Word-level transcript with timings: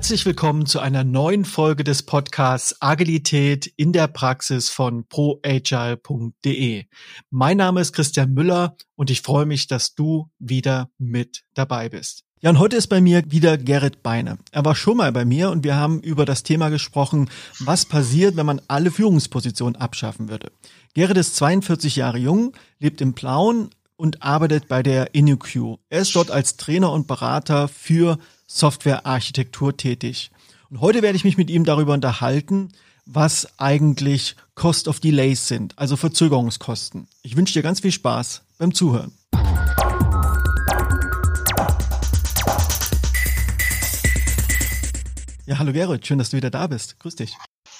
Herzlich 0.00 0.24
willkommen 0.24 0.64
zu 0.64 0.80
einer 0.80 1.04
neuen 1.04 1.44
Folge 1.44 1.84
des 1.84 2.04
Podcasts 2.04 2.74
Agilität 2.80 3.66
in 3.76 3.92
der 3.92 4.08
Praxis 4.08 4.70
von 4.70 5.06
proagile.de. 5.06 6.86
Mein 7.28 7.56
Name 7.58 7.82
ist 7.82 7.92
Christian 7.92 8.32
Müller 8.32 8.76
und 8.96 9.10
ich 9.10 9.20
freue 9.20 9.44
mich, 9.44 9.66
dass 9.66 9.94
du 9.94 10.30
wieder 10.38 10.88
mit 10.96 11.44
dabei 11.52 11.90
bist. 11.90 12.24
Ja, 12.40 12.48
und 12.48 12.58
heute 12.58 12.76
ist 12.76 12.86
bei 12.86 13.02
mir 13.02 13.30
wieder 13.30 13.58
Gerrit 13.58 14.02
Beine. 14.02 14.38
Er 14.52 14.64
war 14.64 14.74
schon 14.74 14.96
mal 14.96 15.12
bei 15.12 15.26
mir 15.26 15.50
und 15.50 15.64
wir 15.64 15.76
haben 15.76 16.00
über 16.00 16.24
das 16.24 16.44
Thema 16.44 16.70
gesprochen, 16.70 17.28
was 17.58 17.84
passiert, 17.84 18.36
wenn 18.36 18.46
man 18.46 18.62
alle 18.68 18.90
Führungspositionen 18.90 19.76
abschaffen 19.76 20.30
würde. 20.30 20.50
Gerrit 20.94 21.18
ist 21.18 21.36
42 21.36 21.96
Jahre 21.96 22.16
jung, 22.16 22.56
lebt 22.78 23.02
im 23.02 23.12
Plauen 23.12 23.68
und 23.96 24.22
arbeitet 24.22 24.66
bei 24.66 24.82
der 24.82 25.14
InUQ. 25.14 25.78
Er 25.90 26.00
ist 26.00 26.16
dort 26.16 26.30
als 26.30 26.56
Trainer 26.56 26.90
und 26.90 27.06
Berater 27.06 27.68
für 27.68 28.18
Softwarearchitektur 28.52 29.76
tätig. 29.76 30.32
Und 30.70 30.80
heute 30.80 31.02
werde 31.02 31.14
ich 31.14 31.22
mich 31.22 31.36
mit 31.36 31.50
ihm 31.50 31.64
darüber 31.64 31.94
unterhalten, 31.94 32.70
was 33.06 33.48
eigentlich 33.58 34.34
Cost 34.56 34.88
of 34.88 34.98
Delays 34.98 35.46
sind, 35.46 35.78
also 35.78 35.96
Verzögerungskosten. 35.96 37.06
Ich 37.22 37.36
wünsche 37.36 37.54
dir 37.54 37.62
ganz 37.62 37.78
viel 37.78 37.92
Spaß 37.92 38.42
beim 38.58 38.74
Zuhören. 38.74 39.12
Ja, 45.46 45.58
hallo 45.58 45.72
Gerrit, 45.72 46.06
schön, 46.06 46.18
dass 46.18 46.30
du 46.30 46.36
wieder 46.36 46.50
da 46.50 46.66
bist. 46.66 46.98
Grüß 46.98 47.14
dich. 47.16 47.36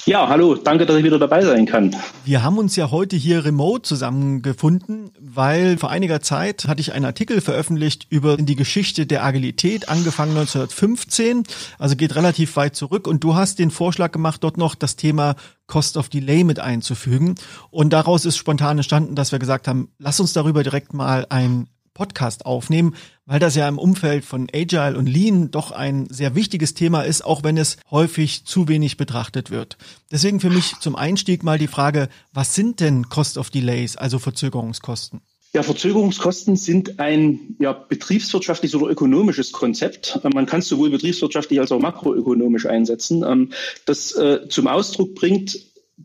Ja, 0.07 0.29
hallo, 0.29 0.55
danke, 0.55 0.87
dass 0.87 0.97
ich 0.97 1.05
wieder 1.05 1.19
dabei 1.19 1.45
sein 1.45 1.67
kann. 1.67 1.95
Wir 2.25 2.43
haben 2.43 2.57
uns 2.57 2.75
ja 2.75 2.91
heute 2.91 3.17
hier 3.17 3.45
remote 3.45 3.83
zusammengefunden, 3.83 5.11
weil 5.21 5.77
vor 5.77 5.91
einiger 5.91 6.23
Zeit 6.23 6.67
hatte 6.67 6.81
ich 6.81 6.95
einen 6.95 7.05
Artikel 7.05 7.43
veröffentlicht 7.43 8.07
über 8.09 8.39
die 8.39 8.57
Geschichte 8.57 9.05
der 9.07 9.25
Agilität, 9.25 9.91
angefangen 9.91 10.37
1915, 10.37 11.45
also 11.79 11.97
geht 11.97 12.15
relativ 12.17 12.57
weit 12.57 12.77
zurück 12.77 13.07
und 13.07 13.23
du 13.23 13.35
hast 13.35 13.59
den 13.59 13.71
Vorschlag 13.71 14.11
gemacht, 14.11 14.43
dort 14.43 14.57
noch 14.57 14.75
das 14.75 14.97
Thema 14.97 15.37
Cost 15.67 15.99
of 15.99 16.09
Delay 16.09 16.45
mit 16.45 16.61
einzufügen 16.61 17.35
und 17.71 17.93
daraus 17.93 18.25
ist 18.25 18.39
spontan 18.39 18.79
entstanden, 18.79 19.15
dass 19.15 19.33
wir 19.33 19.39
gesagt 19.39 19.69
haben, 19.69 19.91
lass 19.99 20.19
uns 20.19 20.33
darüber 20.33 20.63
direkt 20.63 20.95
mal 20.95 21.27
ein 21.29 21.69
Podcast 21.95 22.47
aufnehmen, 22.47 22.95
weil 23.27 23.41
das 23.41 23.57
ja 23.57 23.69
im 23.69 23.79
Umfeld 23.79 24.25
von 24.25 24.49
Agile 24.55 24.97
und 24.97 25.07
Lean 25.07 25.51
doch 25.51 25.71
ein 25.71 26.07
sehr 26.11 26.35
wichtiges 26.35 26.75
Thema 26.75 27.03
ist, 27.03 27.25
auch 27.25 27.43
wenn 27.45 27.57
es 27.57 27.77
häufig 27.91 28.45
zu 28.45 28.69
wenig 28.69 28.97
betrachtet 28.97 29.51
wird. 29.51 29.77
Deswegen 30.11 30.41
für 30.41 30.51
mich 30.51 30.79
zum 30.81 30.97
Einstieg 30.97 31.43
mal 31.43 31.59
die 31.59 31.67
Frage, 31.67 32.09
was 32.33 32.55
sind 32.55 32.81
denn 32.81 33.09
Cost 33.09 33.39
of 33.39 33.51
Delays, 33.51 33.97
also 33.97 34.19
Verzögerungskosten? 34.19 35.21
Ja, 35.53 35.65
Verzögerungskosten 35.65 36.55
sind 36.55 37.01
ein 37.01 37.57
ja, 37.59 37.73
betriebswirtschaftliches 37.73 38.81
oder 38.81 38.93
ökonomisches 38.93 39.51
Konzept. 39.51 40.21
Man 40.23 40.47
kann 40.47 40.61
es 40.61 40.69
sowohl 40.69 40.91
betriebswirtschaftlich 40.91 41.59
als 41.59 41.73
auch 41.73 41.81
makroökonomisch 41.81 42.67
einsetzen, 42.67 43.25
ähm, 43.25 43.53
das 43.85 44.15
äh, 44.15 44.49
zum 44.49 44.69
Ausdruck 44.69 45.17
bringt, 45.17 45.59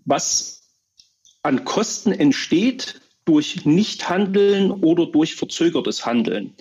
was 0.04 0.64
an 1.44 1.64
Kosten 1.64 2.12
entsteht, 2.12 3.02
durch 3.26 3.66
Nichthandeln 3.66 4.72
oder 4.72 5.06
durch 5.08 5.36
verzögertes 5.36 6.06
Handeln. 6.06 6.54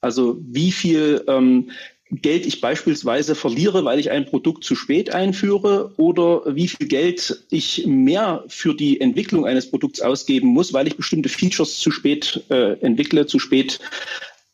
Also 0.00 0.38
wie 0.40 0.72
viel 0.72 1.24
ähm, 1.26 1.70
Geld 2.10 2.46
ich 2.46 2.60
beispielsweise 2.60 3.34
verliere, 3.34 3.84
weil 3.84 3.98
ich 3.98 4.12
ein 4.12 4.26
Produkt 4.26 4.62
zu 4.62 4.76
spät 4.76 5.12
einführe 5.12 5.92
oder 5.96 6.42
wie 6.54 6.68
viel 6.68 6.86
Geld 6.86 7.44
ich 7.50 7.84
mehr 7.86 8.44
für 8.46 8.74
die 8.74 9.00
Entwicklung 9.00 9.44
eines 9.44 9.68
Produkts 9.68 10.00
ausgeben 10.00 10.48
muss, 10.48 10.72
weil 10.72 10.86
ich 10.86 10.96
bestimmte 10.96 11.28
Features 11.28 11.80
zu 11.80 11.90
spät 11.90 12.44
äh, 12.48 12.74
entwickle, 12.80 13.26
zu 13.26 13.40
spät 13.40 13.80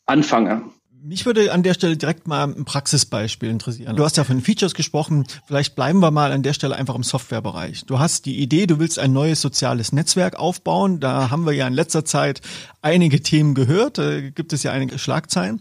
anfange. 0.06 0.70
Mich 1.04 1.26
würde 1.26 1.52
an 1.52 1.64
der 1.64 1.74
Stelle 1.74 1.96
direkt 1.96 2.28
mal 2.28 2.44
ein 2.44 2.64
Praxisbeispiel 2.64 3.50
interessieren. 3.50 3.96
Du 3.96 4.04
hast 4.04 4.16
ja 4.16 4.22
von 4.22 4.40
Features 4.40 4.72
gesprochen. 4.72 5.26
Vielleicht 5.46 5.74
bleiben 5.74 5.98
wir 5.98 6.12
mal 6.12 6.30
an 6.30 6.44
der 6.44 6.52
Stelle 6.52 6.76
einfach 6.76 6.94
im 6.94 7.02
Softwarebereich. 7.02 7.86
Du 7.86 7.98
hast 7.98 8.24
die 8.24 8.38
Idee, 8.38 8.66
du 8.66 8.78
willst 8.78 9.00
ein 9.00 9.12
neues 9.12 9.40
soziales 9.40 9.90
Netzwerk 9.90 10.38
aufbauen. 10.38 11.00
Da 11.00 11.28
haben 11.28 11.44
wir 11.44 11.52
ja 11.54 11.66
in 11.66 11.72
letzter 11.72 12.04
Zeit 12.04 12.40
einige 12.82 13.20
Themen 13.20 13.54
gehört. 13.54 13.98
Da 13.98 14.20
gibt 14.20 14.52
es 14.52 14.62
ja 14.62 14.70
einige 14.70 14.96
Schlagzeilen. 14.96 15.60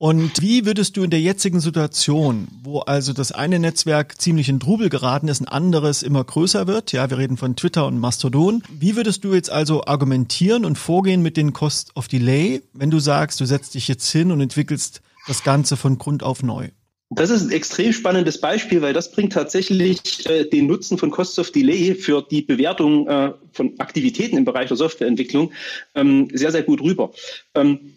Und 0.00 0.40
wie 0.40 0.64
würdest 0.64 0.96
du 0.96 1.02
in 1.02 1.10
der 1.10 1.20
jetzigen 1.20 1.58
Situation, 1.58 2.46
wo 2.62 2.78
also 2.78 3.12
das 3.12 3.32
eine 3.32 3.58
Netzwerk 3.58 4.20
ziemlich 4.20 4.48
in 4.48 4.60
Trubel 4.60 4.90
geraten 4.90 5.26
ist, 5.26 5.40
ein 5.40 5.48
anderes 5.48 6.04
immer 6.04 6.22
größer 6.22 6.68
wird, 6.68 6.92
ja, 6.92 7.10
wir 7.10 7.18
reden 7.18 7.36
von 7.36 7.56
Twitter 7.56 7.84
und 7.84 7.98
Mastodon, 7.98 8.62
wie 8.70 8.94
würdest 8.94 9.24
du 9.24 9.34
jetzt 9.34 9.50
also 9.50 9.84
argumentieren 9.86 10.64
und 10.64 10.78
vorgehen 10.78 11.20
mit 11.20 11.36
den 11.36 11.52
Cost 11.52 11.96
of 11.96 12.06
Delay, 12.06 12.62
wenn 12.74 12.92
du 12.92 13.00
sagst, 13.00 13.40
du 13.40 13.44
setzt 13.44 13.74
dich 13.74 13.88
jetzt 13.88 14.08
hin 14.12 14.30
und 14.30 14.40
entwickelst 14.40 15.02
das 15.26 15.42
Ganze 15.42 15.76
von 15.76 15.98
Grund 15.98 16.22
auf 16.22 16.44
neu? 16.44 16.68
Das 17.10 17.30
ist 17.30 17.42
ein 17.42 17.50
extrem 17.50 17.92
spannendes 17.92 18.38
Beispiel, 18.38 18.82
weil 18.82 18.92
das 18.92 19.10
bringt 19.10 19.32
tatsächlich 19.32 20.28
äh, 20.28 20.44
den 20.44 20.66
Nutzen 20.66 20.98
von 20.98 21.10
Cost 21.10 21.38
of 21.38 21.50
Delay 21.50 21.94
für 21.94 22.22
die 22.22 22.42
Bewertung 22.42 23.08
äh, 23.08 23.32
von 23.52 23.74
Aktivitäten 23.78 24.36
im 24.36 24.44
Bereich 24.44 24.68
der 24.68 24.76
Softwareentwicklung 24.76 25.50
ähm, 25.94 26.28
sehr, 26.34 26.52
sehr 26.52 26.62
gut 26.62 26.82
rüber. 26.82 27.10
Ähm, 27.54 27.94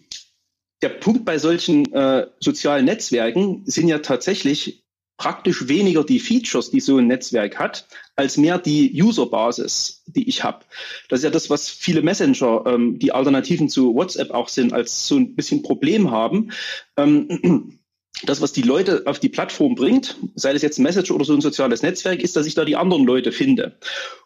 der 0.82 0.88
Punkt 0.88 1.24
bei 1.24 1.38
solchen 1.38 1.92
äh, 1.92 2.26
sozialen 2.40 2.84
Netzwerken 2.84 3.62
sind 3.64 3.88
ja 3.88 3.98
tatsächlich 3.98 4.82
praktisch 5.16 5.68
weniger 5.68 6.02
die 6.02 6.18
Features, 6.18 6.70
die 6.70 6.80
so 6.80 6.98
ein 6.98 7.06
Netzwerk 7.06 7.58
hat, 7.58 7.86
als 8.16 8.36
mehr 8.36 8.58
die 8.58 9.00
Userbasis, 9.00 10.02
die 10.06 10.28
ich 10.28 10.42
habe. 10.42 10.64
Das 11.08 11.20
ist 11.20 11.24
ja 11.24 11.30
das, 11.30 11.48
was 11.48 11.68
viele 11.68 12.02
Messenger, 12.02 12.64
ähm, 12.66 12.98
die 12.98 13.12
Alternativen 13.12 13.68
zu 13.68 13.94
WhatsApp 13.94 14.32
auch 14.32 14.48
sind, 14.48 14.72
als 14.72 15.06
so 15.06 15.16
ein 15.16 15.36
bisschen 15.36 15.62
Problem 15.62 16.10
haben. 16.10 16.50
Ähm, 16.96 17.78
das, 18.24 18.40
was 18.40 18.52
die 18.52 18.62
Leute 18.62 19.02
auf 19.06 19.20
die 19.20 19.28
Plattform 19.28 19.76
bringt, 19.76 20.16
sei 20.34 20.52
das 20.52 20.62
jetzt 20.62 20.78
ein 20.78 20.82
Messenger 20.82 21.14
oder 21.14 21.24
so 21.24 21.34
ein 21.34 21.40
soziales 21.40 21.82
Netzwerk, 21.82 22.20
ist, 22.20 22.34
dass 22.34 22.46
ich 22.46 22.54
da 22.54 22.64
die 22.64 22.76
anderen 22.76 23.04
Leute 23.04 23.30
finde. 23.30 23.78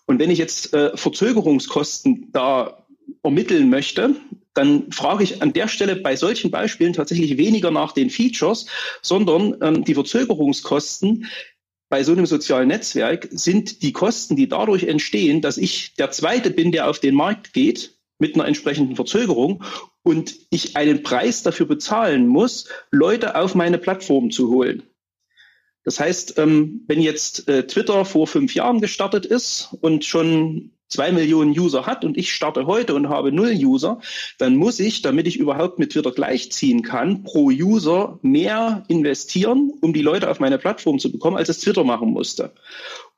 Und 0.07 0.19
wenn 0.19 0.31
ich 0.31 0.39
jetzt 0.39 0.73
äh, 0.73 0.97
Verzögerungskosten 0.97 2.31
da 2.33 2.87
ermitteln 3.23 3.69
möchte, 3.69 4.15
dann 4.57 4.91
frage 4.91 5.23
ich 5.23 5.43
an 5.43 5.53
der 5.53 5.69
Stelle 5.69 5.97
bei 5.97 6.17
solchen 6.17 6.51
Beispielen 6.51 6.95
tatsächlich 6.95 7.37
weniger 7.37 7.71
nach 7.71 7.93
den 7.93 8.11
Features, 8.11 8.67
sondern 9.03 9.57
ähm, 9.61 9.85
die 9.85 9.95
Verzögerungskosten 9.95 11.27
bei 11.89 12.03
so 12.03 12.13
einem 12.13 12.27
sozialen 12.27 12.69
Netzwerk 12.69 13.29
sind 13.31 13.83
die 13.83 13.93
Kosten, 13.93 14.35
die 14.35 14.49
dadurch 14.49 14.85
entstehen, 14.85 15.41
dass 15.41 15.57
ich 15.57 15.95
der 15.95 16.11
Zweite 16.11 16.51
bin, 16.51 16.73
der 16.73 16.91
auf 16.91 16.99
den 16.99 17.15
Markt 17.15 17.53
geht 17.53 17.97
mit 18.19 18.35
einer 18.35 18.47
entsprechenden 18.47 18.97
Verzögerung 18.97 19.63
und 20.03 20.35
ich 20.51 20.77
einen 20.77 21.03
Preis 21.03 21.43
dafür 21.43 21.67
bezahlen 21.67 22.27
muss, 22.27 22.69
Leute 22.91 23.37
auf 23.37 23.55
meine 23.55 23.79
Plattform 23.79 24.31
zu 24.31 24.49
holen. 24.49 24.83
Das 25.87 26.01
heißt, 26.01 26.37
ähm, 26.39 26.83
wenn 26.89 27.01
jetzt 27.01 27.49
äh, 27.49 27.65
Twitter 27.65 28.05
vor 28.05 28.27
fünf 28.27 28.55
Jahren 28.55 28.81
gestartet 28.81 29.25
ist 29.25 29.69
und 29.81 30.05
schon 30.05 30.73
zwei 30.89 31.13
Millionen 31.13 31.57
User 31.57 31.87
hat 31.87 32.05
und 32.05 32.19
ich 32.19 32.33
starte 32.33 32.67
heute 32.67 32.95
und 32.97 33.09
habe 33.09 33.31
null 33.31 33.55
User, 33.55 34.01
dann 34.39 34.57
muss 34.57 34.81
ich, 34.81 35.03
damit 35.03 35.29
ich 35.29 35.37
überhaupt 35.37 35.79
mit 35.79 35.93
Twitter 35.93 36.11
gleichziehen 36.11 36.83
kann, 36.83 37.23
pro 37.23 37.51
User 37.51 38.19
mehr 38.23 38.83
investieren, 38.89 39.73
um 39.81 39.93
die 39.93 40.03
Leute 40.03 40.29
auf 40.29 40.41
meine 40.41 40.59
Plattform 40.59 40.99
zu 40.99 41.13
bekommen, 41.13 41.37
als 41.37 41.49
es 41.49 41.61
Twitter 41.61 41.85
machen 41.85 42.11
musste. 42.11 42.53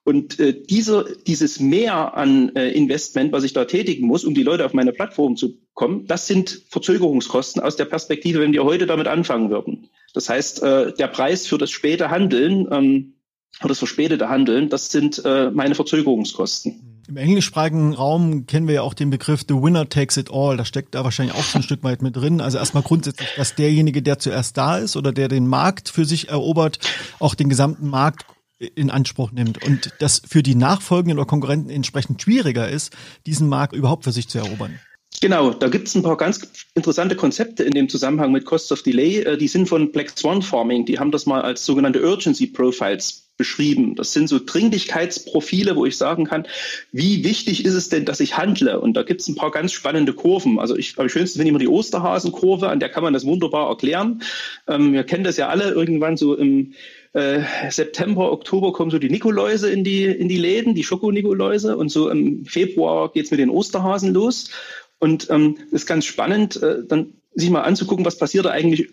Und 0.05 0.41
äh, 0.41 0.55
diese, 0.59 1.17
dieses 1.27 1.61
Mehr 1.61 2.17
an 2.17 2.55
äh, 2.57 2.71
Investment, 2.71 3.33
was 3.33 3.45
ich 3.45 3.53
da 3.53 3.67
tätigen 3.67 4.07
muss, 4.07 4.25
um 4.25 4.35
die 4.35 4.43
Leute 4.43 4.65
auf 4.65 4.73
meine 4.73 4.93
Plattform 4.93 5.37
zu 5.37 5.59
bekommen, 5.59 6.07
das 6.07 6.27
sind 6.27 6.63
Verzögerungskosten 6.71 7.63
aus 7.63 7.77
der 7.77 7.85
Perspektive, 7.85 8.41
wenn 8.41 8.53
wir 8.53 8.65
heute 8.65 8.87
damit 8.87 9.07
anfangen 9.07 9.51
würden. 9.51 9.91
Das 10.15 10.29
heißt, 10.29 10.63
äh, 10.63 10.93
der 10.95 11.09
Preis 11.09 11.47
für 11.47 11.59
das 11.59 11.71
späte 11.71 12.11
Handeln 12.11 12.67
ähm, 12.71 13.15
oder 13.61 13.69
das 13.69 13.79
verspätete 13.79 14.29
Handeln, 14.29 14.69
das 14.69 14.91
sind 14.91 15.23
äh, 15.25 15.51
meine 15.51 15.75
Verzögerungskosten. 15.75 16.89
Im 17.09 17.17
englischsprachigen 17.17 17.95
Raum 17.95 18.47
kennen 18.47 18.67
wir 18.67 18.75
ja 18.75 18.83
auch 18.83 18.93
den 18.93 19.09
Begriff 19.09 19.43
The 19.49 19.55
Winner 19.55 19.89
Takes 19.89 20.19
It 20.19 20.31
All. 20.31 20.59
Da 20.59 20.67
steckt 20.67 20.95
da 20.95 21.05
wahrscheinlich 21.05 21.35
auch 21.35 21.43
so 21.43 21.59
ein 21.59 21.63
Stück 21.63 21.83
weit 21.83 22.03
mit 22.03 22.15
drin. 22.15 22.43
Also 22.43 22.59
erstmal 22.59 22.83
grundsätzlich, 22.83 23.31
dass 23.35 23.55
derjenige, 23.55 24.03
der 24.03 24.19
zuerst 24.19 24.59
da 24.59 24.77
ist 24.77 24.95
oder 24.95 25.11
der 25.11 25.29
den 25.29 25.47
Markt 25.47 25.89
für 25.89 26.05
sich 26.05 26.29
erobert, 26.29 26.79
auch 27.19 27.35
den 27.35 27.49
gesamten 27.49 27.89
Markt 27.89 28.27
in 28.59 28.91
Anspruch 28.91 29.31
nimmt 29.33 29.65
und 29.65 29.93
das 30.01 30.23
für 30.27 30.43
die 30.43 30.55
nachfolgenden 30.55 31.19
oder 31.19 31.27
Konkurrenten 31.27 31.71
entsprechend 31.71 32.21
schwieriger 32.23 32.69
ist, 32.69 32.93
diesen 33.27 33.49
Markt 33.49 33.75
überhaupt 33.75 34.05
für 34.05 34.13
sich 34.13 34.29
zu 34.29 34.39
erobern. 34.39 34.81
Genau, 35.21 35.51
da 35.51 35.69
gibt 35.69 35.89
es 35.89 35.95
ein 35.95 36.03
paar 36.03 36.17
ganz 36.17 36.49
interessante 36.75 37.17
Konzepte 37.17 37.65
in 37.65 37.73
dem 37.73 37.89
Zusammenhang 37.89 38.31
mit 38.31 38.45
Cost 38.45 38.71
of 38.71 38.83
Delay. 38.83 39.23
Äh, 39.23 39.37
die 39.37 39.49
sind 39.49 39.69
von 39.69 39.91
Black 39.91 40.11
Swan 40.11 40.43
Farming. 40.43 40.85
Die 40.85 40.99
haben 40.99 41.11
das 41.11 41.27
mal 41.27 41.43
als 41.43 41.65
sogenannte 41.65 42.03
Urgency 42.03 42.47
Profiles 42.47 43.29
beschrieben. 43.37 43.95
Das 43.95 44.13
sind 44.13 44.29
so 44.29 44.39
Dringlichkeitsprofile, 44.45 45.77
wo 45.77 45.87
ich 45.87 45.97
sagen 45.97 46.25
kann, 46.25 46.47
wie 46.93 47.25
wichtig 47.25 47.65
ist 47.65 47.75
es 47.75 47.89
denn, 47.89 48.05
dass 48.05 48.21
ich 48.21 48.37
handle? 48.37 48.81
Und 48.81 48.95
da 48.95 49.03
gibt 49.03 49.21
es 49.21 49.29
ein 49.29 49.37
paar 49.37 49.51
ganz 49.51 49.73
spannende 49.73 50.13
Kurven. 50.13 50.59
Also 50.59 50.77
ich 50.77 50.99
am 50.99 51.09
schönsten 51.09 51.39
finde 51.39 51.51
immer 51.51 51.59
die 51.59 51.69
Osterhasenkurve, 51.69 52.69
an 52.69 52.81
der 52.81 52.91
kann 52.91 53.05
man 53.05 53.13
das 53.13 53.25
wunderbar 53.25 53.69
erklären. 53.69 54.23
Ähm, 54.67 54.93
wir 54.93 55.05
kennen 55.05 55.25
das 55.25 55.37
ja 55.37 55.49
alle 55.49 55.71
irgendwann 55.71 56.17
so 56.17 56.37
im 56.37 56.75
äh, 57.13 57.41
September, 57.71 58.31
Oktober 58.33 58.73
kommen 58.73 58.91
so 58.91 58.99
die 58.99 59.11
Nikoläuse 59.11 59.71
in 59.71 59.85
die, 59.85 60.05
in 60.05 60.29
die 60.29 60.37
Läden, 60.37 60.75
die 60.75 60.85
Schoko-Nikoläuse. 60.85 61.77
Und 61.77 61.91
so 61.91 62.09
im 62.11 62.45
Februar 62.45 63.11
geht's 63.13 63.31
mit 63.31 63.41
den 63.41 63.51
Osterhasen 63.51 64.13
los. 64.13 64.51
Und 64.99 65.31
ähm, 65.31 65.59
ist 65.71 65.87
ganz 65.87 66.05
spannend, 66.05 66.63
äh, 66.63 66.85
dann 66.87 67.15
sich 67.35 67.51
mal 67.51 67.63
anzugucken, 67.63 68.05
was 68.05 68.19
passiert 68.19 68.47
da 68.47 68.51
eigentlich 68.51 68.91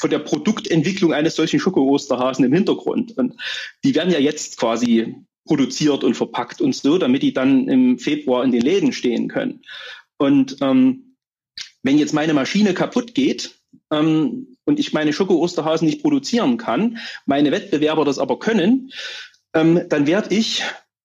von 0.00 0.10
der 0.10 0.18
Produktentwicklung 0.20 1.12
eines 1.12 1.36
solchen 1.36 1.60
Schoko-Osterhasen 1.60 2.44
im 2.44 2.52
Hintergrund. 2.52 3.16
Und 3.16 3.34
die 3.84 3.94
werden 3.94 4.12
ja 4.12 4.18
jetzt 4.18 4.58
quasi 4.58 5.16
produziert 5.44 6.04
und 6.04 6.14
verpackt 6.14 6.60
und 6.60 6.74
so, 6.74 6.98
damit 6.98 7.22
die 7.22 7.32
dann 7.32 7.68
im 7.68 7.98
Februar 7.98 8.44
in 8.44 8.52
den 8.52 8.60
Läden 8.62 8.92
stehen 8.92 9.28
können. 9.28 9.62
Und 10.18 10.58
ähm, 10.60 11.16
wenn 11.82 11.98
jetzt 11.98 12.12
meine 12.12 12.34
Maschine 12.34 12.74
kaputt 12.74 13.14
geht 13.14 13.58
ähm, 13.90 14.56
und 14.68 14.78
ich 14.78 14.92
meine 14.92 15.14
Schoko-Osterhasen 15.14 15.86
nicht 15.86 16.02
produzieren 16.02 16.58
kann, 16.58 16.98
meine 17.24 17.50
Wettbewerber 17.50 18.04
das 18.04 18.18
aber 18.18 18.38
können, 18.38 18.92
ähm, 19.54 19.80
dann 19.88 20.06
werde 20.06 20.34
ich 20.34 20.62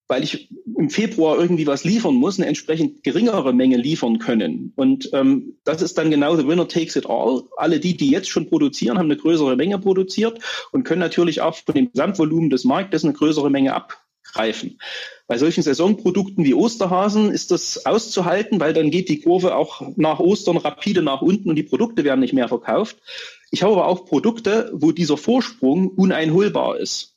weil 0.09 0.23
ich 0.23 0.49
im 0.77 0.89
Februar 0.89 1.39
irgendwie 1.39 1.65
was 1.65 1.85
liefern 1.85 2.15
muss, 2.15 2.37
eine 2.37 2.47
entsprechend 2.47 3.03
geringere 3.03 3.53
Menge 3.53 3.77
liefern 3.77 4.19
können. 4.19 4.73
Und 4.75 5.09
ähm, 5.13 5.57
das 5.63 5.81
ist 5.81 5.97
dann 5.97 6.11
genau 6.11 6.35
the 6.35 6.47
winner 6.47 6.67
takes 6.67 6.95
it 6.95 7.07
all. 7.09 7.43
Alle 7.57 7.79
die, 7.79 7.95
die 7.95 8.11
jetzt 8.11 8.29
schon 8.29 8.49
produzieren, 8.49 8.97
haben 8.99 9.05
eine 9.05 9.17
größere 9.17 9.55
Menge 9.55 9.79
produziert 9.79 10.39
und 10.71 10.83
können 10.83 10.99
natürlich 10.99 11.41
auch 11.41 11.55
von 11.55 11.73
dem 11.73 11.91
Gesamtvolumen 11.91 12.49
des 12.49 12.65
Marktes 12.65 13.03
eine 13.03 13.13
größere 13.13 13.49
Menge 13.49 13.73
abgreifen. 14.33 14.79
Bei 15.27 15.37
solchen 15.37 15.63
Saisonprodukten 15.63 16.43
wie 16.43 16.53
Osterhasen 16.53 17.31
ist 17.31 17.51
das 17.51 17.85
auszuhalten, 17.85 18.59
weil 18.59 18.73
dann 18.73 18.91
geht 18.91 19.09
die 19.09 19.21
Kurve 19.21 19.55
auch 19.55 19.81
nach 19.95 20.19
Ostern 20.19 20.57
rapide 20.57 21.01
nach 21.01 21.21
unten 21.21 21.49
und 21.49 21.55
die 21.55 21.63
Produkte 21.63 22.03
werden 22.03 22.19
nicht 22.19 22.33
mehr 22.33 22.47
verkauft. 22.47 22.97
Ich 23.51 23.63
habe 23.63 23.73
aber 23.73 23.87
auch 23.87 24.05
Produkte, 24.05 24.71
wo 24.73 24.91
dieser 24.91 25.17
Vorsprung 25.17 25.89
uneinholbar 25.89 26.77
ist 26.79 27.13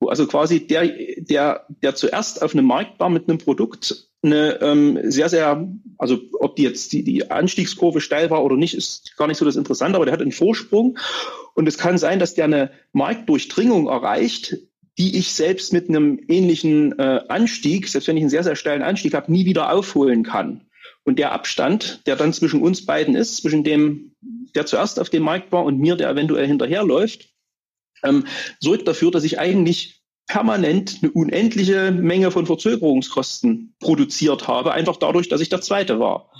wo 0.00 0.08
also 0.08 0.26
quasi 0.26 0.64
der, 0.66 0.92
der, 1.16 1.66
der 1.82 1.94
zuerst 1.94 2.42
auf 2.42 2.54
einem 2.54 2.66
Markt 2.66 3.00
war 3.00 3.10
mit 3.10 3.28
einem 3.28 3.38
Produkt, 3.38 4.08
eine 4.22 4.60
ähm, 4.62 4.98
sehr, 5.10 5.28
sehr, 5.28 5.68
also 5.96 6.18
ob 6.40 6.56
die 6.56 6.62
jetzt 6.62 6.92
die, 6.92 7.04
die 7.04 7.30
Anstiegskurve 7.30 8.00
steil 8.00 8.30
war 8.30 8.44
oder 8.44 8.56
nicht, 8.56 8.74
ist 8.74 9.16
gar 9.16 9.26
nicht 9.26 9.38
so 9.38 9.44
das 9.44 9.56
Interessante, 9.56 9.96
aber 9.96 10.04
der 10.04 10.12
hat 10.12 10.20
einen 10.20 10.32
Vorsprung 10.32 10.98
und 11.54 11.66
es 11.66 11.78
kann 11.78 11.98
sein, 11.98 12.18
dass 12.18 12.34
der 12.34 12.44
eine 12.44 12.70
Marktdurchdringung 12.92 13.88
erreicht, 13.88 14.58
die 14.98 15.16
ich 15.16 15.32
selbst 15.32 15.72
mit 15.72 15.88
einem 15.88 16.20
ähnlichen 16.28 16.98
äh, 16.98 17.20
Anstieg, 17.28 17.88
selbst 17.88 18.08
wenn 18.08 18.16
ich 18.16 18.22
einen 18.22 18.30
sehr, 18.30 18.44
sehr 18.44 18.56
steilen 18.56 18.82
Anstieg 18.82 19.14
habe, 19.14 19.30
nie 19.30 19.46
wieder 19.46 19.72
aufholen 19.72 20.24
kann. 20.24 20.66
Und 21.04 21.18
der 21.18 21.32
Abstand, 21.32 22.02
der 22.06 22.16
dann 22.16 22.32
zwischen 22.32 22.60
uns 22.60 22.84
beiden 22.84 23.14
ist, 23.14 23.36
zwischen 23.36 23.64
dem, 23.64 24.12
der 24.54 24.66
zuerst 24.66 25.00
auf 25.00 25.08
dem 25.08 25.22
Markt 25.22 25.52
war 25.52 25.64
und 25.64 25.78
mir, 25.78 25.96
der 25.96 26.10
eventuell 26.10 26.46
hinterherläuft, 26.46 27.28
ähm, 28.02 28.26
sorgt 28.60 28.88
dafür, 28.88 29.10
dass 29.10 29.24
ich 29.24 29.38
eigentlich 29.38 30.02
permanent 30.26 30.98
eine 31.00 31.10
unendliche 31.12 31.90
Menge 31.90 32.30
von 32.30 32.46
Verzögerungskosten 32.46 33.74
produziert 33.80 34.46
habe, 34.46 34.72
einfach 34.72 34.96
dadurch, 34.96 35.28
dass 35.28 35.40
ich 35.40 35.48
der 35.48 35.62
Zweite 35.62 35.98
war. 35.98 36.30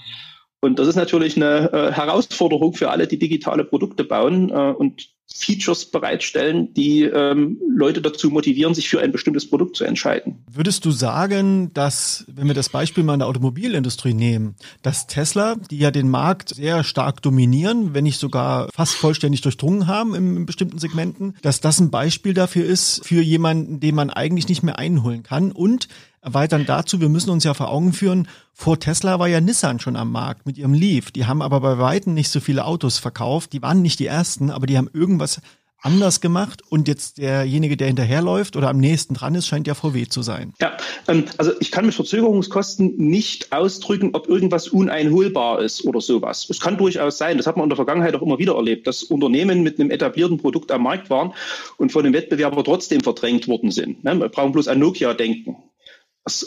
Und 0.61 0.79
das 0.79 0.89
ist 0.89 0.97
natürlich 0.97 1.37
eine 1.37 1.73
äh, 1.73 1.93
Herausforderung 1.93 2.75
für 2.75 2.91
alle, 2.91 3.07
die 3.07 3.19
digitale 3.19 3.65
Produkte 3.65 4.05
bauen 4.05 4.51
äh, 4.51 4.75
und 4.77 5.09
Features 5.35 5.85
bereitstellen, 5.85 6.73
die 6.75 7.03
ähm, 7.03 7.59
Leute 7.69 8.01
dazu 8.01 8.31
motivieren, 8.31 8.75
sich 8.75 8.89
für 8.89 9.01
ein 9.01 9.13
bestimmtes 9.13 9.49
Produkt 9.49 9.77
zu 9.77 9.85
entscheiden. 9.85 10.45
Würdest 10.51 10.85
du 10.85 10.91
sagen, 10.91 11.71
dass, 11.75 12.25
wenn 12.29 12.47
wir 12.47 12.55
das 12.55 12.71
Beispiel 12.71 13.05
mal 13.05 13.15
in 13.15 13.21
der 13.21 13.29
Automobilindustrie 13.29 14.15
nehmen, 14.15 14.57
dass 14.83 15.07
Tesla, 15.07 15.57
die 15.71 15.79
ja 15.79 15.91
den 15.91 16.09
Markt 16.09 16.55
sehr 16.55 16.83
stark 16.83 17.21
dominieren, 17.23 17.93
wenn 17.93 18.05
nicht 18.05 18.19
sogar 18.19 18.69
fast 18.75 18.95
vollständig 18.95 19.43
durchdrungen 19.43 19.87
haben 19.87 20.15
in, 20.15 20.37
in 20.37 20.47
bestimmten 20.47 20.79
Segmenten, 20.79 21.35
dass 21.43 21.61
das 21.61 21.79
ein 21.79 21.91
Beispiel 21.91 22.33
dafür 22.33 22.65
ist, 22.65 23.05
für 23.05 23.21
jemanden, 23.21 23.81
den 23.81 23.95
man 23.95 24.11
eigentlich 24.11 24.49
nicht 24.49 24.63
mehr 24.63 24.79
einholen 24.79 25.23
kann 25.23 25.53
und 25.53 25.89
Erweitern 26.21 26.67
dazu, 26.67 27.01
wir 27.01 27.09
müssen 27.09 27.31
uns 27.31 27.45
ja 27.45 27.55
vor 27.55 27.71
Augen 27.71 27.93
führen, 27.93 28.29
vor 28.53 28.81
Tesla 28.81 29.19
war 29.19 29.29
ja 29.29 29.41
Nissan 29.41 29.79
schon 29.79 29.97
am 29.97 30.11
Markt 30.11 30.47
mit 30.47 30.59
ihrem 30.59 30.75
Leaf. 30.75 31.11
Die 31.11 31.27
haben 31.27 31.43
aber 31.43 31.61
bei 31.61 31.79
Weitem 31.79 32.15
nicht 32.15 32.31
so 32.31 32.41
viele 32.41 32.65
Autos 32.65 32.99
verkauft. 32.99 33.53
Die 33.53 33.63
waren 33.63 33.83
nicht 33.83 34.01
die 34.01 34.07
ersten, 34.07 34.51
aber 34.51 34.67
die 34.67 34.77
haben 34.77 34.91
irgendwas 34.93 35.41
anders 35.81 36.21
gemacht 36.21 36.63
und 36.69 36.89
jetzt 36.89 37.19
derjenige, 37.19 37.77
der 37.77 37.87
hinterherläuft 37.87 38.57
oder 38.57 38.69
am 38.69 38.79
nächsten 38.79 39.15
dran 39.15 39.35
ist, 39.35 39.47
scheint 39.47 39.67
ja 39.67 39.75
VW 39.75 40.07
zu 40.07 40.23
sein. 40.23 40.53
Ja, 40.61 40.77
ähm, 41.07 41.25
also 41.37 41.53
ich 41.61 41.71
kann 41.71 41.87
mit 41.87 41.95
Verzögerungskosten 41.95 42.97
nicht 42.97 43.53
ausdrücken, 43.53 44.11
ob 44.13 44.29
irgendwas 44.29 44.69
uneinholbar 44.69 45.63
ist 45.63 45.85
oder 45.85 46.01
sowas. 46.01 46.49
Es 46.51 46.61
kann 46.61 46.77
durchaus 46.77 47.19
sein, 47.19 47.37
das 47.37 47.47
hat 47.47 47.57
man 47.57 47.65
in 47.65 47.71
der 47.71 47.77
Vergangenheit 47.77 48.15
auch 48.17 48.23
immer 48.23 48.39
wieder 48.39 48.57
erlebt, 48.57 48.87
dass 48.87 49.05
Unternehmen 49.05 49.63
mit 49.63 49.79
einem 49.79 49.91
etablierten 49.91 50.39
Produkt 50.39 50.73
am 50.73 50.83
Markt 50.83 51.11
waren 51.11 51.33
und 51.77 51.93
von 51.93 52.03
dem 52.03 52.13
Wettbewerber 52.13 52.65
trotzdem 52.65 53.01
verdrängt 53.01 53.47
worden 53.47 53.71
sind. 53.71 54.03
Ne? 54.03 54.19
Wir 54.19 54.29
brauchen 54.29 54.53
bloß 54.53 54.67
an 54.69 54.81
Nokia 54.81 55.15
denken. 55.15 55.57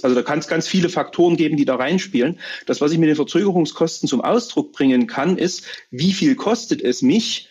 Also 0.03 0.15
da 0.15 0.21
kann 0.21 0.39
es 0.39 0.47
ganz 0.47 0.67
viele 0.67 0.89
Faktoren 0.89 1.37
geben, 1.37 1.57
die 1.57 1.65
da 1.65 1.75
reinspielen. 1.75 2.39
Das, 2.65 2.81
was 2.81 2.91
ich 2.91 2.97
mit 2.97 3.09
den 3.09 3.15
Verzögerungskosten 3.15 4.07
zum 4.07 4.21
Ausdruck 4.21 4.71
bringen 4.73 5.07
kann, 5.07 5.37
ist, 5.37 5.65
wie 5.89 6.13
viel 6.13 6.35
kostet 6.35 6.81
es 6.81 7.01
mich, 7.01 7.49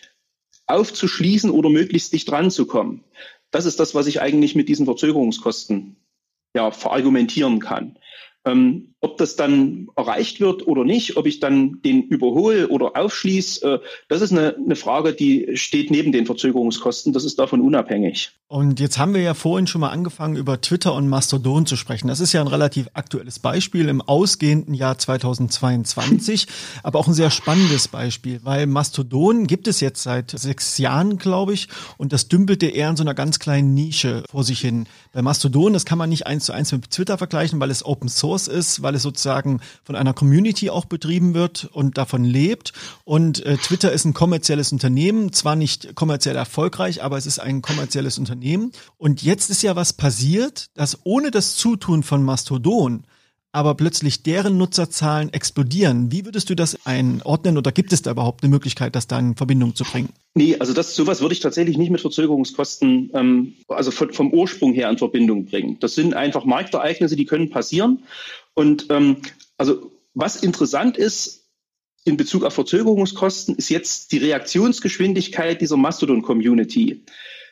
aufzuschließen 0.67 1.51
oder 1.51 1.69
möglichst 1.69 2.13
dicht 2.13 2.29
dran 2.29 2.49
zu 2.51 2.65
kommen. 2.65 3.03
Das 3.51 3.65
ist 3.65 3.79
das, 3.79 3.93
was 3.93 4.07
ich 4.07 4.21
eigentlich 4.21 4.55
mit 4.55 4.69
diesen 4.69 4.85
Verzögerungskosten 4.85 5.97
ja, 6.55 6.71
verargumentieren 6.71 7.59
kann. 7.59 7.97
Ähm, 8.45 8.90
ob 9.01 9.17
das 9.17 9.35
dann 9.35 9.87
erreicht 9.95 10.39
wird 10.39 10.65
oder 10.67 10.83
nicht, 10.83 11.17
ob 11.17 11.25
ich 11.25 11.39
dann 11.39 11.81
den 11.83 12.03
überhole 12.03 12.69
oder 12.69 12.95
aufschließe, 12.95 13.65
äh, 13.65 13.79
das 14.07 14.21
ist 14.21 14.31
eine, 14.31 14.55
eine 14.55 14.75
Frage, 14.75 15.13
die 15.13 15.49
steht 15.55 15.91
neben 15.91 16.11
den 16.11 16.25
Verzögerungskosten. 16.25 17.13
Das 17.13 17.23
ist 17.23 17.39
davon 17.39 17.61
unabhängig. 17.61 18.31
Und 18.47 18.79
jetzt 18.79 18.97
haben 18.97 19.13
wir 19.13 19.21
ja 19.21 19.33
vorhin 19.33 19.65
schon 19.67 19.81
mal 19.81 19.89
angefangen, 19.89 20.35
über 20.35 20.59
Twitter 20.59 20.93
und 20.93 21.07
Mastodon 21.07 21.65
zu 21.65 21.77
sprechen. 21.77 22.09
Das 22.09 22.19
ist 22.19 22.33
ja 22.33 22.41
ein 22.41 22.47
relativ 22.47 22.89
aktuelles 22.93 23.39
Beispiel 23.39 23.87
im 23.87 24.01
ausgehenden 24.01 24.73
Jahr 24.73 24.97
2022, 24.97 26.47
aber 26.83 26.99
auch 26.99 27.07
ein 27.07 27.13
sehr 27.13 27.31
spannendes 27.31 27.87
Beispiel, 27.87 28.41
weil 28.43 28.67
Mastodon 28.67 29.47
gibt 29.47 29.67
es 29.67 29.79
jetzt 29.79 30.03
seit 30.03 30.31
sechs 30.31 30.77
Jahren, 30.77 31.17
glaube 31.17 31.53
ich, 31.53 31.69
und 31.97 32.11
das 32.11 32.27
dümpelte 32.27 32.67
eher 32.67 32.89
in 32.89 32.97
so 32.97 33.03
einer 33.03 33.13
ganz 33.13 33.39
kleinen 33.39 33.73
Nische 33.73 34.23
vor 34.29 34.43
sich 34.43 34.59
hin. 34.59 34.85
Bei 35.13 35.21
Mastodon, 35.21 35.73
das 35.73 35.85
kann 35.85 35.97
man 35.97 36.09
nicht 36.09 36.27
eins 36.27 36.45
zu 36.45 36.53
eins 36.53 36.71
mit 36.71 36.91
Twitter 36.91 37.17
vergleichen, 37.17 37.59
weil 37.59 37.71
es 37.71 37.85
Open 37.85 38.09
Source 38.09 38.31
Source 38.31 38.47
ist, 38.47 38.81
weil 38.81 38.90
es 38.95 39.03
sozusagen 39.03 39.61
von 39.83 39.95
einer 39.95 40.13
Community 40.13 40.69
auch 40.69 40.85
betrieben 40.85 41.33
wird 41.33 41.65
und 41.65 41.97
davon 41.97 42.23
lebt. 42.23 42.73
Und 43.03 43.45
äh, 43.45 43.57
Twitter 43.57 43.91
ist 43.91 44.05
ein 44.05 44.13
kommerzielles 44.13 44.71
Unternehmen, 44.71 45.33
zwar 45.33 45.55
nicht 45.55 45.95
kommerziell 45.95 46.35
erfolgreich, 46.35 47.03
aber 47.03 47.17
es 47.17 47.25
ist 47.25 47.39
ein 47.39 47.61
kommerzielles 47.61 48.17
Unternehmen. 48.17 48.71
Und 48.97 49.21
jetzt 49.21 49.49
ist 49.49 49.61
ja 49.61 49.75
was 49.75 49.93
passiert, 49.93 50.69
dass 50.75 50.99
ohne 51.03 51.31
das 51.31 51.55
Zutun 51.55 52.03
von 52.03 52.23
Mastodon 52.23 53.03
aber 53.53 53.75
plötzlich 53.75 54.23
deren 54.23 54.57
Nutzerzahlen 54.57 55.33
explodieren. 55.33 56.11
Wie 56.11 56.25
würdest 56.25 56.49
du 56.49 56.55
das 56.55 56.85
einordnen 56.85 57.57
oder 57.57 57.71
gibt 57.71 57.91
es 57.91 58.01
da 58.01 58.11
überhaupt 58.11 58.43
eine 58.43 58.49
Möglichkeit, 58.49 58.95
das 58.95 59.07
da 59.07 59.19
in 59.19 59.35
Verbindung 59.35 59.75
zu 59.75 59.83
bringen? 59.83 60.09
Nee, 60.35 60.55
also 60.57 60.73
das 60.73 60.95
sowas 60.95 61.21
würde 61.21 61.33
ich 61.33 61.41
tatsächlich 61.41 61.77
nicht 61.77 61.89
mit 61.89 61.99
Verzögerungskosten, 61.99 63.11
ähm, 63.13 63.53
also 63.67 63.91
von, 63.91 64.13
vom 64.13 64.31
Ursprung 64.33 64.73
her 64.73 64.89
in 64.89 64.97
Verbindung 64.97 65.45
bringen. 65.45 65.77
Das 65.81 65.95
sind 65.95 66.13
einfach 66.13 66.45
Marktereignisse, 66.45 67.17
die 67.17 67.25
können 67.25 67.49
passieren. 67.49 68.03
Und 68.53 68.87
ähm, 68.89 69.17
also 69.57 69.91
was 70.13 70.37
interessant 70.37 70.97
ist 70.97 71.49
in 72.05 72.17
Bezug 72.17 72.45
auf 72.45 72.53
Verzögerungskosten, 72.53 73.55
ist 73.55 73.69
jetzt 73.69 74.11
die 74.11 74.17
Reaktionsgeschwindigkeit 74.17 75.61
dieser 75.61 75.77
Mastodon-Community. 75.77 77.03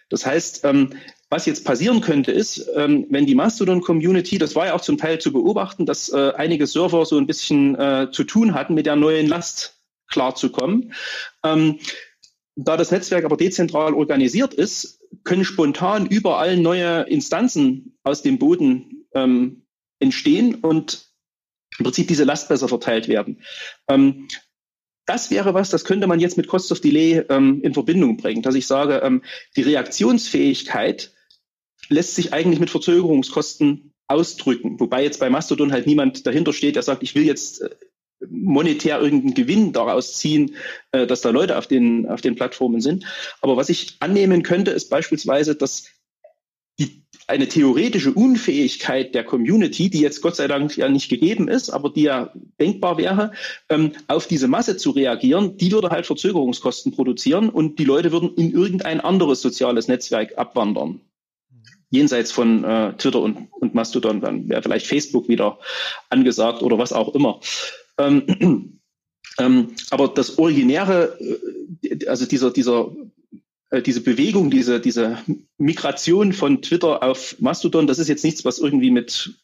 Das 0.10 0.25
heißt, 0.25 0.62
ähm, 0.63 0.91
was 1.29 1.45
jetzt 1.45 1.63
passieren 1.63 2.01
könnte, 2.01 2.31
ist, 2.31 2.67
ähm, 2.75 3.05
wenn 3.09 3.25
die 3.25 3.36
Mastodon-Community, 3.36 4.39
das 4.39 4.55
war 4.55 4.67
ja 4.67 4.74
auch 4.74 4.81
zum 4.81 4.98
Teil 4.98 5.19
zu 5.19 5.31
beobachten, 5.31 5.86
dass 5.86 6.09
äh, 6.09 6.33
einige 6.36 6.65
Server 6.65 7.05
so 7.05 7.17
ein 7.17 7.27
bisschen 7.27 7.75
äh, 7.75 8.07
zu 8.12 8.24
tun 8.24 8.55
hatten, 8.55 8.74
mit 8.74 8.88
der 8.88 8.95
neuen 8.95 9.27
Last 9.27 9.79
klarzukommen. 10.07 10.93
Ähm, 11.43 11.79
da 12.55 12.77
das 12.77 12.91
Netzwerk 12.91 13.25
aber 13.25 13.38
dezentral 13.38 13.93
organisiert 13.93 14.53
ist, 14.53 15.01
können 15.24 15.45
spontan 15.45 16.07
überall 16.07 16.57
neue 16.57 17.03
Instanzen 17.03 17.98
aus 18.03 18.21
dem 18.21 18.39
Boden 18.39 19.05
ähm, 19.13 19.65
entstehen 20.00 20.55
und 20.55 21.09
im 21.77 21.83
Prinzip 21.83 22.07
diese 22.07 22.24
Last 22.24 22.50
besser 22.50 22.67
verteilt 22.67 23.07
werden. 23.07 23.41
Ähm, 23.88 24.27
das 25.05 25.31
wäre 25.31 25.53
was, 25.53 25.69
das 25.69 25.86
könnte 25.86 26.07
man 26.07 26.19
jetzt 26.19 26.38
mit 26.38 26.48
Cost 26.48 26.71
of 26.71 26.81
Delay 26.81 27.24
ähm, 27.29 27.62
in 27.63 27.74
Verbindung 27.74 28.17
bringen, 28.17 28.41
dass 28.41 28.55
ich 28.55 28.67
sage, 28.67 29.01
ähm, 29.03 29.24
die 29.55 29.63
Reaktionsfähigkeit 29.63 31.13
lässt 31.89 32.15
sich 32.15 32.34
eigentlich 32.34 32.60
mit 32.60 32.69
Verzögerungskosten 32.69 33.91
ausdrücken. 34.08 34.79
Wobei 34.79 35.03
jetzt 35.03 35.19
bei 35.19 35.29
Mastodon 35.29 35.72
halt 35.72 35.88
niemand 35.88 36.25
dahinter 36.25 36.53
steht, 36.53 36.75
der 36.75 36.84
sagt, 36.84 37.03
ich 37.03 37.15
will 37.15 37.25
jetzt 37.25 37.62
äh, 37.62 37.69
monetär 38.27 39.00
irgendeinen 39.00 39.36
Gewinn 39.36 39.72
daraus 39.72 40.17
ziehen, 40.17 40.55
äh, 40.91 41.05
dass 41.08 41.22
da 41.22 41.29
Leute 41.29 41.58
auf 41.58 41.67
den, 41.67 42.08
auf 42.08 42.22
den 42.22 42.36
Plattformen 42.36 42.81
sind. 42.81 43.05
Aber 43.41 43.55
was 43.55 43.69
ich 43.69 43.98
annehmen 44.00 44.43
könnte, 44.43 44.72
ist 44.72 44.89
beispielsweise, 44.89 45.55
dass 45.55 45.86
die, 46.79 47.03
eine 47.27 47.48
theoretische 47.48 48.12
Unfähigkeit 48.13 49.13
der 49.13 49.24
Community, 49.24 49.91
die 49.91 50.00
jetzt 50.00 50.22
Gott 50.22 50.36
sei 50.36 50.48
Dank 50.48 50.75
ja 50.75 50.89
nicht 50.89 51.10
gegeben 51.10 51.48
ist, 51.48 51.69
aber 51.69 51.91
die 51.91 52.03
ja 52.03 52.34
denkbar 52.60 52.98
wäre, 52.98 53.31
ähm, 53.69 53.91
auf 54.08 54.25
diese 54.25 54.48
Masse 54.48 54.77
zu 54.77 54.89
reagieren, 54.91 55.58
die 55.58 55.72
würde 55.72 55.89
halt 55.89 56.08
Verzögerungskosten 56.08 56.93
produzieren 56.93 57.50
und 57.50 57.77
die 57.77 57.86
Leute 57.86 58.12
würden 58.12 58.34
in 58.36 58.51
irgendein 58.51 59.01
anderes 59.01 59.41
soziales 59.41 59.88
Netzwerk 59.88 60.38
abwandern 60.38 61.01
jenseits 61.89 62.31
von 62.31 62.63
äh, 62.63 62.93
Twitter 62.98 63.22
und, 63.22 63.48
und 63.51 63.74
Mastodon, 63.74 64.22
dann 64.22 64.50
wäre 64.50 64.62
vielleicht 64.62 64.88
Facebook 64.88 65.27
wieder 65.27 65.60
angesagt 66.10 66.62
oder 66.62 66.77
was 66.77 66.93
auch 66.93 67.15
immer. 67.15 67.39
Ähm, 67.98 68.79
ähm, 69.39 69.75
aber 69.89 70.08
das 70.10 70.38
originäre, 70.38 71.17
äh, 71.81 72.05
also 72.05 72.25
dieser, 72.25 72.51
dieser 72.51 72.91
äh, 73.69 73.81
diese 73.81 74.01
Bewegung, 74.01 74.50
diese, 74.50 74.79
diese 74.79 75.17
Migration 75.58 76.34
von 76.34 76.62
Twitter 76.62 77.03
auf 77.03 77.36
Mastodon, 77.39 77.88
das 77.88 78.00
ist 78.00 78.08
jetzt 78.08 78.24
nichts, 78.24 78.46
was 78.46 78.60
irgendwie 78.60 78.91
mit 78.91 79.36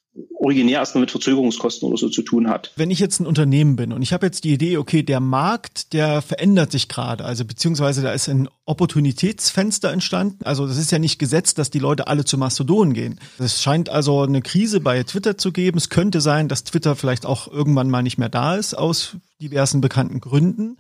originär 0.46 0.78
erstmal 0.80 1.02
mit 1.02 1.12
Verzögerungskosten 1.12 1.88
oder 1.90 1.98
so 1.98 2.08
zu 2.08 2.22
tun 2.22 2.48
hat. 2.48 2.72
Wenn 2.75 2.92
ich 2.92 3.00
jetzt 3.00 3.20
ein 3.20 3.25
Unternehmen 3.25 3.75
bin 3.75 3.92
und 3.92 4.04
ich 4.04 4.14
habe 4.14 4.28
jetzt 4.28 4.44
die 4.44 4.54
Idee, 4.54 4.78
okay, 4.78 5.02
der 5.02 5.20
Markt, 5.20 5.92
der 5.92 6.22
verändert 6.22 6.72
sich 6.72 6.88
gerade, 6.88 7.25
also 7.25 7.46
beziehungsweise 7.46 8.04
da 8.04 8.14
ist 8.14 8.30
ein 8.30 8.48
Opportunitätsfenster 8.66 9.92
entstanden. 9.92 10.46
Also 10.46 10.68
das 10.68 10.78
ist 10.78 10.92
ja 10.92 11.00
nicht 11.00 11.18
gesetzt, 11.18 11.58
dass 11.58 11.72
die 11.72 11.80
Leute 11.80 12.08
alle 12.08 12.25
zu 12.25 12.38
Mastodon 12.38 12.94
gehen. 12.94 13.20
Es 13.40 13.64
scheint 13.64 13.90
also 13.90 14.22
eine 14.22 14.44
Krise 14.44 14.82
bei 14.82 15.02
Twitter 15.02 15.36
zu 15.36 15.52
geben. 15.52 15.80
Es 15.80 15.90
könnte 15.90 16.22
sein, 16.22 16.48
dass 16.48 16.64
Twitter 16.64 16.96
vielleicht 16.96 17.25
auch 17.25 17.52
irgendwann 17.52 17.90
mal 17.90 18.04
nicht 18.04 18.20
mehr 18.20 18.30
da 18.30 18.56
ist 18.56 18.75
aus 18.75 19.18
diversen 19.42 19.82
bekannten 19.82 20.20
Gründen. 20.20 20.78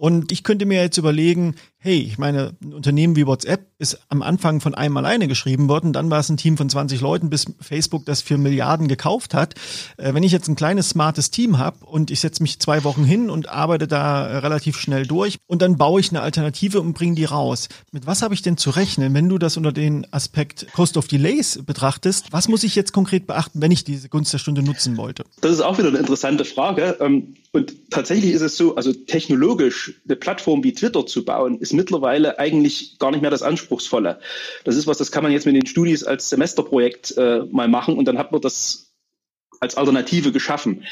Und 0.00 0.32
ich 0.32 0.44
könnte 0.44 0.64
mir 0.64 0.80
jetzt 0.80 0.96
überlegen, 0.96 1.56
hey, 1.82 1.98
ich 1.98 2.18
meine, 2.18 2.52
ein 2.62 2.74
Unternehmen 2.74 3.16
wie 3.16 3.26
WhatsApp 3.26 3.66
ist 3.78 3.98
am 4.10 4.20
Anfang 4.20 4.60
von 4.60 4.74
einem 4.74 4.98
alleine 4.98 5.28
geschrieben 5.28 5.70
worden, 5.70 5.94
dann 5.94 6.10
war 6.10 6.20
es 6.20 6.28
ein 6.28 6.36
Team 6.36 6.58
von 6.58 6.68
20 6.68 7.00
Leuten, 7.00 7.30
bis 7.30 7.46
Facebook 7.58 8.04
das 8.04 8.20
für 8.20 8.36
Milliarden 8.36 8.86
gekauft 8.86 9.32
hat. 9.32 9.54
Äh, 9.96 10.12
wenn 10.12 10.22
ich 10.22 10.30
jetzt 10.30 10.46
ein 10.48 10.56
kleines, 10.56 10.90
smartes 10.90 11.30
Team 11.30 11.56
habe 11.56 11.86
und 11.86 12.10
ich 12.10 12.20
setze 12.20 12.42
mich 12.42 12.58
zwei 12.60 12.84
Wochen 12.84 13.04
hin 13.04 13.30
und 13.30 13.48
arbeite 13.48 13.88
da 13.88 14.26
äh, 14.26 14.36
relativ 14.36 14.78
schnell 14.78 15.06
durch 15.06 15.38
und 15.46 15.62
dann 15.62 15.78
baue 15.78 16.00
ich 16.00 16.10
eine 16.10 16.20
Alternative 16.20 16.82
und 16.82 16.92
bringe 16.92 17.14
die 17.14 17.24
raus. 17.24 17.70
Mit 17.92 18.06
was 18.06 18.20
habe 18.20 18.34
ich 18.34 18.42
denn 18.42 18.58
zu 18.58 18.68
rechnen, 18.68 19.14
wenn 19.14 19.30
du 19.30 19.38
das 19.38 19.56
unter 19.56 19.72
den 19.72 20.06
Aspekt 20.12 20.66
Cost 20.74 20.98
of 20.98 21.08
Delays 21.08 21.60
betrachtest? 21.64 22.26
Was 22.30 22.48
muss 22.48 22.62
ich 22.62 22.74
jetzt 22.74 22.92
konkret 22.92 23.26
beachten, 23.26 23.62
wenn 23.62 23.70
ich 23.70 23.84
diese 23.84 24.10
Gunst 24.10 24.34
der 24.34 24.38
Stunde 24.38 24.62
nutzen 24.62 24.98
wollte? 24.98 25.24
Das 25.40 25.52
ist 25.52 25.62
auch 25.62 25.78
wieder 25.78 25.88
eine 25.88 25.98
interessante 25.98 26.44
Frage. 26.44 26.98
Ähm, 27.00 27.36
und 27.52 27.90
tatsächlich 27.90 28.32
ist 28.32 28.42
es 28.42 28.56
so, 28.56 28.76
also 28.76 28.92
technologisch 28.92 30.00
eine 30.04 30.14
Plattform 30.14 30.62
wie 30.62 30.72
Twitter 30.72 31.04
zu 31.04 31.24
bauen, 31.24 31.58
ist 31.58 31.69
mittlerweile 31.72 32.38
eigentlich 32.38 32.98
gar 32.98 33.10
nicht 33.10 33.20
mehr 33.20 33.30
das 33.30 33.42
Anspruchsvolle. 33.42 34.20
Das 34.64 34.76
ist 34.76 34.86
was, 34.86 34.98
das 34.98 35.12
kann 35.12 35.22
man 35.22 35.32
jetzt 35.32 35.46
mit 35.46 35.54
den 35.54 35.66
Studis 35.66 36.04
als 36.04 36.28
Semesterprojekt 36.28 37.16
äh, 37.16 37.40
mal 37.50 37.68
machen 37.68 37.96
und 37.96 38.06
dann 38.06 38.18
hat 38.18 38.32
man 38.32 38.40
das 38.40 38.92
als 39.60 39.76
Alternative 39.76 40.32
geschaffen. 40.32 40.84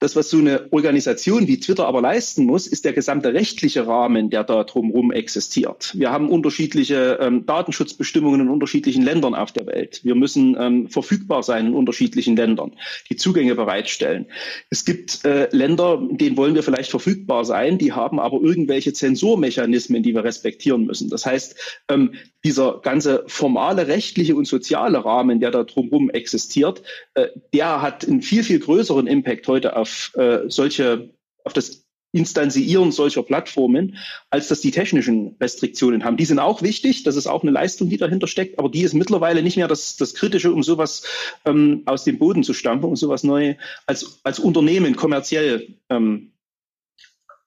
Das, 0.00 0.16
was 0.16 0.30
so 0.30 0.38
eine 0.38 0.66
Organisation 0.70 1.46
wie 1.46 1.60
Twitter 1.60 1.86
aber 1.86 2.00
leisten 2.00 2.46
muss, 2.46 2.66
ist 2.66 2.86
der 2.86 2.94
gesamte 2.94 3.34
rechtliche 3.34 3.86
Rahmen, 3.86 4.30
der 4.30 4.44
da 4.44 4.64
drumherum 4.64 5.12
existiert. 5.12 5.92
Wir 5.94 6.10
haben 6.10 6.30
unterschiedliche 6.30 7.18
ähm, 7.20 7.44
Datenschutzbestimmungen 7.44 8.40
in 8.40 8.48
unterschiedlichen 8.48 9.02
Ländern 9.02 9.34
auf 9.34 9.52
der 9.52 9.66
Welt. 9.66 10.00
Wir 10.02 10.14
müssen 10.14 10.56
ähm, 10.58 10.88
verfügbar 10.88 11.42
sein 11.42 11.66
in 11.66 11.74
unterschiedlichen 11.74 12.34
Ländern, 12.34 12.72
die 13.10 13.16
Zugänge 13.16 13.54
bereitstellen. 13.54 14.24
Es 14.70 14.86
gibt 14.86 15.22
äh, 15.26 15.54
Länder, 15.54 16.02
denen 16.10 16.38
wollen 16.38 16.54
wir 16.54 16.62
vielleicht 16.62 16.90
verfügbar 16.90 17.44
sein, 17.44 17.76
die 17.76 17.92
haben 17.92 18.18
aber 18.18 18.40
irgendwelche 18.40 18.94
Zensurmechanismen, 18.94 20.02
die 20.02 20.14
wir 20.14 20.24
respektieren 20.24 20.86
müssen. 20.86 21.10
Das 21.10 21.26
heißt, 21.26 21.82
ähm, 21.88 22.14
dieser 22.42 22.80
ganze 22.80 23.24
formale, 23.26 23.86
rechtliche 23.86 24.34
und 24.34 24.46
soziale 24.46 25.04
Rahmen, 25.04 25.40
der 25.40 25.50
da 25.50 25.64
drumherum 25.64 26.08
existiert, 26.08 26.82
äh, 27.12 27.26
der 27.52 27.82
hat 27.82 28.08
einen 28.08 28.22
viel, 28.22 28.42
viel 28.42 28.60
größeren 28.60 29.06
Impact 29.06 29.46
heute 29.46 29.76
auf 29.76 29.89
auf 29.90 30.12
äh, 30.14 30.48
solche, 30.48 31.10
auf 31.44 31.52
das 31.52 31.86
Instanzieren 32.12 32.90
solcher 32.90 33.22
Plattformen, 33.22 33.96
als 34.30 34.48
dass 34.48 34.60
die 34.60 34.72
technischen 34.72 35.36
Restriktionen 35.40 36.02
haben. 36.02 36.16
Die 36.16 36.24
sind 36.24 36.40
auch 36.40 36.60
wichtig, 36.60 37.04
das 37.04 37.14
ist 37.14 37.28
auch 37.28 37.42
eine 37.42 37.52
Leistung, 37.52 37.88
die 37.88 37.98
dahinter 37.98 38.26
steckt, 38.26 38.58
aber 38.58 38.68
die 38.68 38.82
ist 38.82 38.94
mittlerweile 38.94 39.44
nicht 39.44 39.56
mehr 39.56 39.68
das, 39.68 39.96
das 39.96 40.14
Kritische, 40.14 40.52
um 40.52 40.64
sowas 40.64 41.04
ähm, 41.44 41.82
aus 41.86 42.02
dem 42.02 42.18
Boden 42.18 42.42
zu 42.42 42.52
stampfen, 42.52 42.88
um 42.88 42.96
sowas 42.96 43.22
neu 43.22 43.54
als, 43.86 44.18
als 44.24 44.40
Unternehmen 44.40 44.96
kommerziell 44.96 45.76
ähm, 45.88 46.32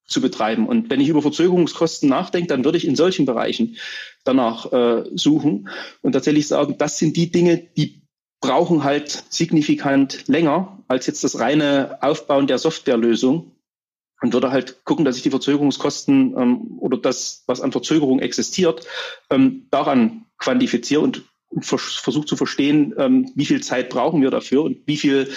zu 0.07 0.21
betreiben. 0.21 0.65
Und 0.65 0.89
wenn 0.89 1.01
ich 1.01 1.09
über 1.09 1.21
Verzögerungskosten 1.21 2.07
nachdenke, 2.07 2.47
dann 2.47 2.63
würde 2.63 2.77
ich 2.77 2.87
in 2.87 2.95
solchen 2.95 3.25
Bereichen 3.25 3.75
danach 4.23 4.71
äh, 4.71 5.03
suchen 5.13 5.67
und 6.01 6.13
tatsächlich 6.13 6.47
sagen, 6.47 6.77
das 6.77 6.99
sind 6.99 7.17
die 7.17 7.31
Dinge, 7.31 7.57
die 7.57 8.02
brauchen 8.43 8.83
halt 8.83 9.23
signifikant 9.29 10.27
länger 10.27 10.77
als 10.89 11.07
jetzt 11.07 11.23
das 11.23 11.39
reine 11.39 11.97
Aufbauen 12.01 12.45
der 12.45 12.57
Softwarelösung 12.57 13.55
und 14.21 14.33
würde 14.33 14.51
halt 14.51 14.83
gucken, 14.83 15.05
dass 15.05 15.15
ich 15.15 15.23
die 15.23 15.29
Verzögerungskosten 15.29 16.35
ähm, 16.37 16.77
oder 16.79 16.97
das, 16.97 17.43
was 17.47 17.61
an 17.61 17.71
Verzögerung 17.71 18.19
existiert, 18.19 18.85
ähm, 19.29 19.67
daran 19.71 20.25
quantifiziere 20.37 20.99
und, 20.99 21.23
vers 21.61 21.95
versuche 21.95 22.25
zu 22.25 22.35
verstehen, 22.35 22.93
ähm, 22.97 23.31
wie 23.33 23.45
viel 23.45 23.63
Zeit 23.63 23.89
brauchen 23.89 24.21
wir 24.21 24.29
dafür 24.29 24.63
und 24.63 24.79
wie 24.87 24.97
viel 24.97 25.31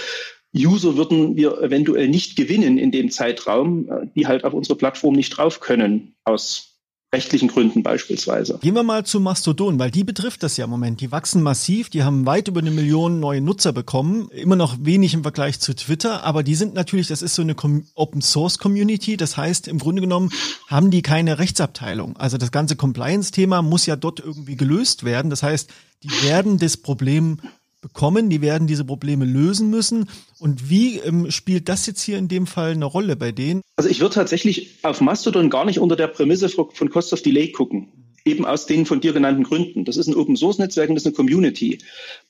User 0.53 0.97
würden 0.97 1.37
wir 1.37 1.63
eventuell 1.63 2.09
nicht 2.09 2.35
gewinnen 2.35 2.77
in 2.77 2.91
dem 2.91 3.13
Zeitraum, 3.13 3.89
äh, 3.89 4.07
die 4.17 4.27
halt 4.27 4.43
auf 4.43 4.53
unsere 4.53 4.77
Plattform 4.77 5.15
nicht 5.15 5.31
drauf 5.31 5.61
können 5.61 6.17
aus 6.25 6.76
rechtlichen 7.13 7.49
Gründen 7.49 7.83
beispielsweise. 7.83 8.59
Gehen 8.61 8.75
wir 8.75 8.83
mal 8.83 9.07
zu 9.07 9.21
Mastodon, 9.21 9.79
weil 9.79 9.91
die 9.91 10.05
betrifft 10.05 10.43
das 10.43 10.57
ja 10.57 10.65
im 10.65 10.71
Moment. 10.71 11.01
Die 11.01 11.13
wachsen 11.13 11.43
massiv, 11.43 11.89
die 11.89 12.03
haben 12.03 12.27
weit 12.27 12.49
über 12.49 12.61
eine 12.61 12.71
Million 12.71 13.21
neue 13.21 13.41
Nutzer 13.41 13.73
bekommen, 13.73 14.29
immer 14.31 14.57
noch 14.57 14.77
wenig 14.81 15.15
im 15.15 15.23
Vergleich 15.23 15.61
zu 15.61 15.75
Twitter, 15.75 16.25
aber 16.25 16.43
die 16.43 16.57
sind 16.57 16.75
natürlich, 16.75 17.07
das 17.07 17.23
ist 17.23 17.35
so 17.35 17.43
eine 17.43 17.55
Open 17.95 18.23
Source 18.23 18.59
Community, 18.59 19.17
das 19.17 19.37
heißt 19.37 19.69
im 19.69 19.79
Grunde 19.79 20.03
genommen 20.03 20.31
haben 20.67 20.91
die 20.91 21.03
keine 21.03 21.39
Rechtsabteilung. 21.39 22.17
Also 22.17 22.39
das 22.39 22.51
ganze 22.51 22.77
Compliance-Thema 22.77 23.63
muss 23.63 23.87
ja 23.87 23.97
dort 23.97 24.21
irgendwie 24.21 24.57
gelöst 24.57 25.05
werden. 25.05 25.31
Das 25.31 25.43
heißt, 25.43 25.71
die 26.03 26.11
werden 26.29 26.59
das 26.59 26.77
Problem 26.77 27.39
bekommen, 27.81 28.31
die 28.31 28.41
werden 28.41 28.67
diese 28.67 28.85
Probleme 28.85 29.25
lösen 29.25 29.71
müssen. 29.71 30.09
Und 30.39 30.71
wie 30.71 30.99
ähm, 30.99 31.31
spielt 31.31 31.69
das 31.69 31.87
jetzt 31.87 32.03
hier 32.03 32.19
in 32.19 32.29
dem 32.29 32.47
Fall 32.47 32.73
eine 32.73 32.85
Rolle 32.85 33.17
bei 33.17 33.33
denen? 33.33 33.63
Also 33.77 33.89
ich 33.89 34.01
würde 34.01 34.15
tatsächlich 34.15 34.79
auf 34.83 35.01
Mastodon 35.01 35.51
gar 35.51 35.65
nicht 35.65 35.79
unter 35.79 35.97
der 35.97 36.09
Prämisse 36.09 36.49
von 36.49 36.91
Cost 36.91 37.13
of 37.13 37.23
Delay 37.23 37.53
gucken. 37.53 37.89
Eben 38.25 38.45
aus 38.45 38.67
den 38.67 38.87
von 38.87 39.01
dir 39.01 39.13
genannten 39.13 39.45
Gründen. 39.45 39.85
Das 39.85 39.97
ist 39.97 40.09
ein 40.09 40.17
Open 40.17 40.37
Source 40.37 40.59
Netzwerk 40.59 40.89
und 40.89 40.97
das 40.97 41.05
ist 41.05 41.07
eine 41.07 41.15
Community. 41.15 41.79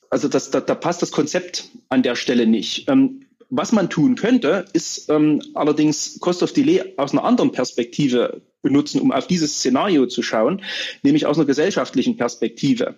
Also 0.09 0.27
das, 0.27 0.51
da, 0.51 0.61
da 0.61 0.75
passt 0.75 1.01
das 1.01 1.11
Konzept 1.11 1.69
an 1.89 2.03
der 2.03 2.15
Stelle 2.15 2.45
nicht. 2.45 2.87
Ähm, 2.87 3.25
was 3.49 3.71
man 3.71 3.89
tun 3.89 4.15
könnte, 4.15 4.65
ist 4.73 5.09
ähm, 5.09 5.41
allerdings 5.53 6.19
Cost 6.19 6.43
of 6.43 6.51
Delay 6.51 6.93
aus 6.97 7.13
einer 7.13 7.23
anderen 7.23 7.51
Perspektive 7.51 8.41
benutzen, 8.61 8.99
um 8.99 9.11
auf 9.11 9.27
dieses 9.27 9.55
Szenario 9.55 10.05
zu 10.07 10.21
schauen, 10.21 10.61
nämlich 11.03 11.25
aus 11.25 11.37
einer 11.37 11.45
gesellschaftlichen 11.45 12.17
Perspektive. 12.17 12.95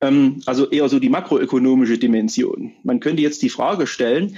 Ähm, 0.00 0.42
also 0.46 0.68
eher 0.70 0.88
so 0.88 0.98
die 0.98 1.08
makroökonomische 1.08 1.98
Dimension. 1.98 2.72
Man 2.82 3.00
könnte 3.00 3.22
jetzt 3.22 3.42
die 3.42 3.50
Frage 3.50 3.86
stellen, 3.86 4.36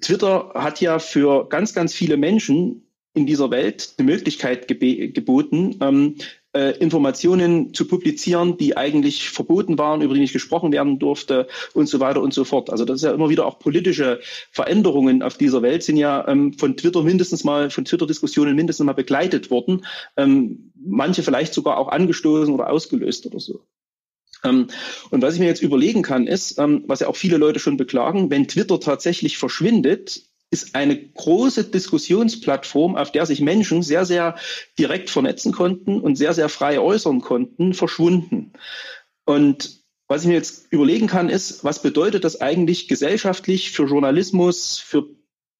Twitter 0.00 0.52
hat 0.54 0.80
ja 0.80 0.98
für 0.98 1.48
ganz, 1.48 1.74
ganz 1.74 1.92
viele 1.92 2.16
Menschen 2.16 2.84
in 3.14 3.26
dieser 3.26 3.50
Welt 3.50 3.98
die 3.98 4.04
Möglichkeit 4.04 4.68
geboten, 4.68 5.76
ähm, 5.80 6.16
äh, 6.54 6.78
Informationen 6.78 7.74
zu 7.74 7.86
publizieren, 7.86 8.56
die 8.56 8.76
eigentlich 8.76 9.30
verboten 9.30 9.76
waren, 9.76 10.02
über 10.02 10.14
die 10.14 10.20
nicht 10.20 10.32
gesprochen 10.32 10.72
werden 10.72 10.98
durfte 10.98 11.46
und 11.74 11.88
so 11.88 12.00
weiter 12.00 12.22
und 12.22 12.32
so 12.32 12.44
fort. 12.44 12.70
Also 12.70 12.84
das 12.84 12.96
ist 12.96 13.02
ja 13.02 13.12
immer 13.12 13.28
wieder 13.28 13.46
auch 13.46 13.58
politische 13.58 14.20
Veränderungen 14.50 15.22
auf 15.22 15.36
dieser 15.36 15.62
Welt 15.62 15.82
sind 15.82 15.96
ja 15.96 16.26
ähm, 16.26 16.54
von 16.54 16.76
Twitter 16.76 17.02
mindestens 17.02 17.44
mal, 17.44 17.70
von 17.70 17.84
Twitter-Diskussionen 17.84 18.56
mindestens 18.56 18.86
mal 18.86 18.92
begleitet 18.92 19.50
worden. 19.50 19.84
Ähm, 20.16 20.72
manche 20.74 21.22
vielleicht 21.22 21.52
sogar 21.54 21.76
auch 21.76 21.88
angestoßen 21.88 22.54
oder 22.54 22.70
ausgelöst 22.70 23.26
oder 23.26 23.40
so. 23.40 23.60
Ähm, 24.44 24.68
und 25.10 25.22
was 25.22 25.34
ich 25.34 25.40
mir 25.40 25.46
jetzt 25.46 25.62
überlegen 25.62 26.02
kann, 26.02 26.26
ist, 26.26 26.58
ähm, 26.58 26.84
was 26.86 27.00
ja 27.00 27.08
auch 27.08 27.16
viele 27.16 27.36
Leute 27.36 27.58
schon 27.58 27.76
beklagen, 27.76 28.30
wenn 28.30 28.48
Twitter 28.48 28.80
tatsächlich 28.80 29.38
verschwindet, 29.38 30.22
ist 30.50 30.74
eine 30.74 30.96
große 30.96 31.64
Diskussionsplattform, 31.64 32.96
auf 32.96 33.12
der 33.12 33.26
sich 33.26 33.40
Menschen 33.40 33.82
sehr, 33.82 34.06
sehr 34.06 34.36
direkt 34.78 35.10
vernetzen 35.10 35.52
konnten 35.52 36.00
und 36.00 36.16
sehr, 36.16 36.32
sehr 36.32 36.48
frei 36.48 36.80
äußern 36.80 37.20
konnten, 37.20 37.74
verschwunden. 37.74 38.52
Und 39.26 39.82
was 40.06 40.22
ich 40.22 40.28
mir 40.28 40.34
jetzt 40.34 40.72
überlegen 40.72 41.06
kann, 41.06 41.28
ist, 41.28 41.64
was 41.64 41.82
bedeutet 41.82 42.24
das 42.24 42.40
eigentlich 42.40 42.88
gesellschaftlich 42.88 43.72
für 43.72 43.84
Journalismus, 43.84 44.78
für 44.78 45.04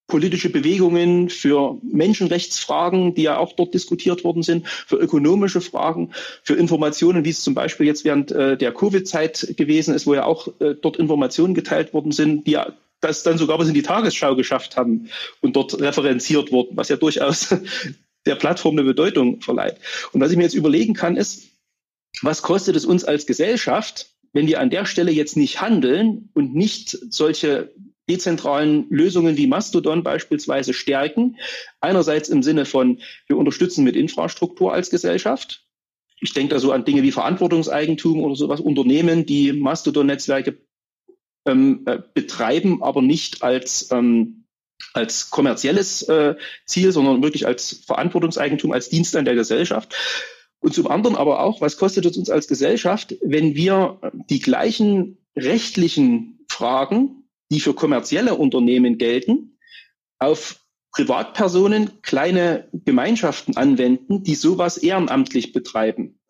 politische 0.09 0.49
Bewegungen, 0.49 1.29
für 1.29 1.79
Menschenrechtsfragen, 1.83 3.15
die 3.15 3.23
ja 3.23 3.38
auch 3.38 3.53
dort 3.53 3.75
diskutiert 3.75 4.25
worden 4.25 4.43
sind, 4.43 4.67
für 4.67 4.97
ökonomische 4.97 5.61
Fragen, 5.61 6.12
für 6.43 6.55
Informationen, 6.55 7.25
wie 7.25 7.31
es 7.31 7.43
zum 7.43 7.55
Beispiel 7.55 7.87
jetzt 7.87 8.05
während 8.05 8.33
äh, 8.33 8.57
der 8.57 8.73
Covid-Zeit 8.73 9.55
gewesen 9.57 9.95
ist, 9.95 10.07
wo 10.07 10.15
ja 10.15 10.25
auch 10.25 10.49
äh, 10.61 10.75
dort 10.75 10.97
Informationen 10.97 11.55
geteilt 11.55 11.93
worden 11.93 12.11
sind, 12.11 12.47
die 12.47 12.53
ja 12.53 12.73
das 13.00 13.23
dann 13.23 13.38
sogar 13.38 13.59
bis 13.59 13.69
in 13.69 13.75
die 13.75 13.83
Tagesschau 13.83 14.35
geschafft 14.35 14.77
haben 14.77 15.09
und 15.41 15.55
dort 15.55 15.81
referenziert 15.81 16.50
wurden, 16.50 16.77
was 16.77 16.88
ja 16.88 16.97
durchaus 16.97 17.55
der 18.27 18.35
Plattform 18.35 18.77
eine 18.77 18.85
Bedeutung 18.85 19.41
verleiht. 19.41 19.77
Und 20.12 20.21
was 20.21 20.33
ich 20.33 20.37
mir 20.37 20.45
jetzt 20.45 20.55
überlegen 20.55 20.95
kann, 20.95 21.17
ist, 21.17 21.49
was 22.23 22.43
kostet 22.43 22.75
es 22.77 22.87
uns 22.87 23.05
als 23.05 23.27
Gesellschaft, 23.27 24.11
wenn 24.33 24.47
wir 24.47 24.61
an 24.61 24.71
der 24.71 24.87
Stelle 24.87 25.12
jetzt 25.12 25.37
nicht 25.37 25.61
handeln 25.61 26.31
und 26.35 26.55
nicht 26.55 26.99
solche 27.11 27.73
dezentralen 28.09 28.87
Lösungen 28.91 29.37
wie 29.37 29.47
Mastodon 29.47 30.03
beispielsweise 30.03 30.73
stärken. 30.73 31.37
Einerseits 31.81 32.29
im 32.29 32.43
Sinne 32.43 32.65
von, 32.65 33.00
wir 33.27 33.37
unterstützen 33.37 33.85
mit 33.85 33.97
Infrastruktur 33.97 34.73
als 34.73 34.91
Gesellschaft. 34.91 35.65
Ich 36.21 36.33
denke 36.33 36.55
da 36.55 36.61
so 36.61 36.73
an 36.73 36.85
Dinge 36.85 37.03
wie 37.03 37.12
Verantwortungseigentum 37.12 38.21
oder 38.23 38.35
sowas, 38.35 38.61
Unternehmen, 38.61 39.27
die 39.27 39.53
Mastodon-Netzwerke 39.53 40.59
ähm, 41.47 41.83
äh, 41.87 41.99
betreiben, 42.15 42.83
aber 42.83 43.03
nicht 43.03 43.43
als, 43.43 43.91
ähm, 43.93 44.45
als 44.95 45.31
kommerzielles 45.31 46.03
äh, 46.03 46.35
Ziel, 46.65 46.93
sondern 46.93 47.23
wirklich 47.23 47.47
als 47.47 47.85
Verantwortungseigentum, 47.87 48.73
als 48.73 48.88
Dienst 48.88 49.15
an 49.17 49.25
der 49.25 49.35
Gesellschaft. 49.35 49.95
Und 50.61 50.75
zum 50.75 50.88
anderen 50.88 51.17
aber 51.17 51.41
auch, 51.41 51.61
was 51.61 51.77
kostet 51.77 52.05
es 52.05 52.17
uns 52.17 52.31
als 52.31 52.49
Gesellschaft, 52.49 53.15
wenn 53.23 53.55
wir 53.55 54.00
die 54.29 54.41
gleichen 54.41 55.19
rechtlichen 55.37 56.41
Fragen, 56.49 57.18
die 57.50 57.61
für 57.61 57.75
kommerzielle 57.75 58.35
Unternehmen 58.35 58.99
gelten, 58.99 59.59
auf 60.19 60.61
Privatpersonen, 60.93 62.02
kleine 62.02 62.69
Gemeinschaften 62.73 63.57
anwenden, 63.57 64.23
die 64.25 64.35
sowas 64.35 64.78
ehrenamtlich 64.78 65.52
betreiben. 65.52 66.21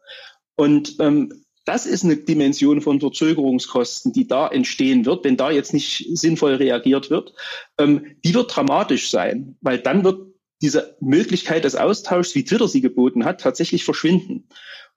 Und 0.57 0.97
ähm, 0.99 1.45
das 1.65 1.87
ist 1.87 2.03
eine 2.05 2.17
Dimension 2.17 2.81
von 2.81 2.99
Verzögerungskosten, 2.99 4.13
die 4.13 4.27
da 4.27 4.49
entstehen 4.49 5.05
wird, 5.05 5.25
wenn 5.25 5.37
da 5.37 5.51
jetzt 5.51 5.75
nicht 5.75 6.07
sinnvoll 6.13 6.55
reagiert 6.55 7.11
wird. 7.11 7.35
Ähm, 7.79 8.17
die 8.25 8.35
wird 8.35 8.55
dramatisch 8.55 9.11
sein, 9.11 9.57
weil 9.61 9.79
dann 9.79 10.03
wird 10.03 10.29
diese 10.63 10.97
Möglichkeit 11.01 11.65
des 11.65 11.77
Austauschs, 11.77 12.35
wie 12.35 12.45
Twitter 12.45 12.69
sie 12.69 12.81
geboten 12.81 13.25
hat, 13.25 13.41
tatsächlich 13.41 13.85
verschwinden. 13.85 14.49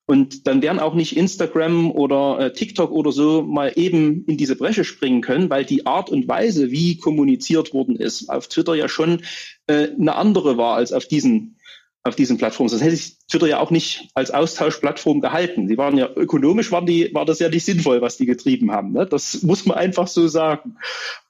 Und 0.07 0.47
dann 0.47 0.61
werden 0.61 0.79
auch 0.79 0.93
nicht 0.93 1.15
Instagram 1.15 1.91
oder 1.91 2.39
äh, 2.39 2.53
TikTok 2.53 2.91
oder 2.91 3.11
so 3.11 3.43
mal 3.43 3.71
eben 3.75 4.25
in 4.25 4.35
diese 4.35 4.55
Bresche 4.55 4.83
springen 4.83 5.21
können, 5.21 5.49
weil 5.49 5.63
die 5.63 5.85
Art 5.85 6.09
und 6.09 6.27
Weise, 6.27 6.71
wie 6.71 6.97
kommuniziert 6.97 7.73
worden 7.73 7.95
ist, 7.95 8.29
auf 8.29 8.47
Twitter 8.47 8.75
ja 8.75 8.89
schon 8.89 9.21
äh, 9.67 9.89
eine 9.97 10.15
andere 10.15 10.57
war 10.57 10.75
als 10.75 10.91
auf 10.91 11.05
diesen 11.05 11.57
auf 12.03 12.15
diesen 12.15 12.37
Plattformen. 12.37 12.71
Das 12.71 12.81
hätte 12.81 12.95
ich 12.95 13.19
Twitter 13.27 13.47
ja 13.47 13.59
auch 13.59 13.69
nicht 13.69 14.09
als 14.15 14.31
Austauschplattform 14.31 15.21
gehalten. 15.21 15.67
Sie 15.67 15.77
waren 15.77 15.97
ja 15.97 16.09
ökonomisch 16.15 16.71
waren 16.71 16.85
die, 16.85 17.13
war 17.13 17.25
das 17.25 17.39
ja 17.39 17.49
nicht 17.49 17.63
sinnvoll, 17.63 18.01
was 18.01 18.17
die 18.17 18.25
getrieben 18.25 18.71
haben. 18.71 18.91
Ne? 18.91 19.05
Das 19.05 19.43
muss 19.43 19.65
man 19.65 19.77
einfach 19.77 20.07
so 20.07 20.27
sagen. 20.27 20.77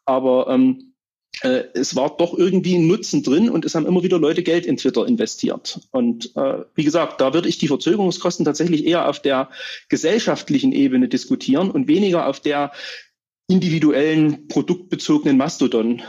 Aber 0.05 0.47
ähm, 0.49 0.90
äh, 1.41 1.63
es 1.74 1.95
war 1.95 2.15
doch 2.17 2.38
irgendwie 2.38 2.75
ein 2.75 2.88
Nutzen 2.88 3.24
drin 3.24 3.50
und 3.50 3.65
es 3.65 3.75
haben 3.75 3.86
immer 3.86 4.03
wieder 4.03 4.19
Leute 4.19 4.43
Geld 4.43 4.65
in 4.65 4.77
Twitter 4.77 5.07
investiert. 5.07 5.79
Und 5.91 6.36
äh, 6.36 6.63
wie 6.75 6.83
gesagt, 6.83 7.19
da 7.19 7.33
würde 7.33 7.50
ich 7.50 7.57
die 7.57 7.67
Verzögerungskosten 7.67 8.45
tatsächlich 8.45 8.86
eher 8.86 9.07
auf 9.07 9.21
der 9.21 9.50
gesellschaftlichen 9.89 10.71
Ebene 10.71 11.07
diskutieren 11.07 11.71
und 11.71 11.88
weniger 11.88 12.27
auf 12.27 12.39
der 12.39 12.71
individuellen, 13.48 14.48
produktbezogenen 14.48 15.38
Mastodon. 15.38 16.01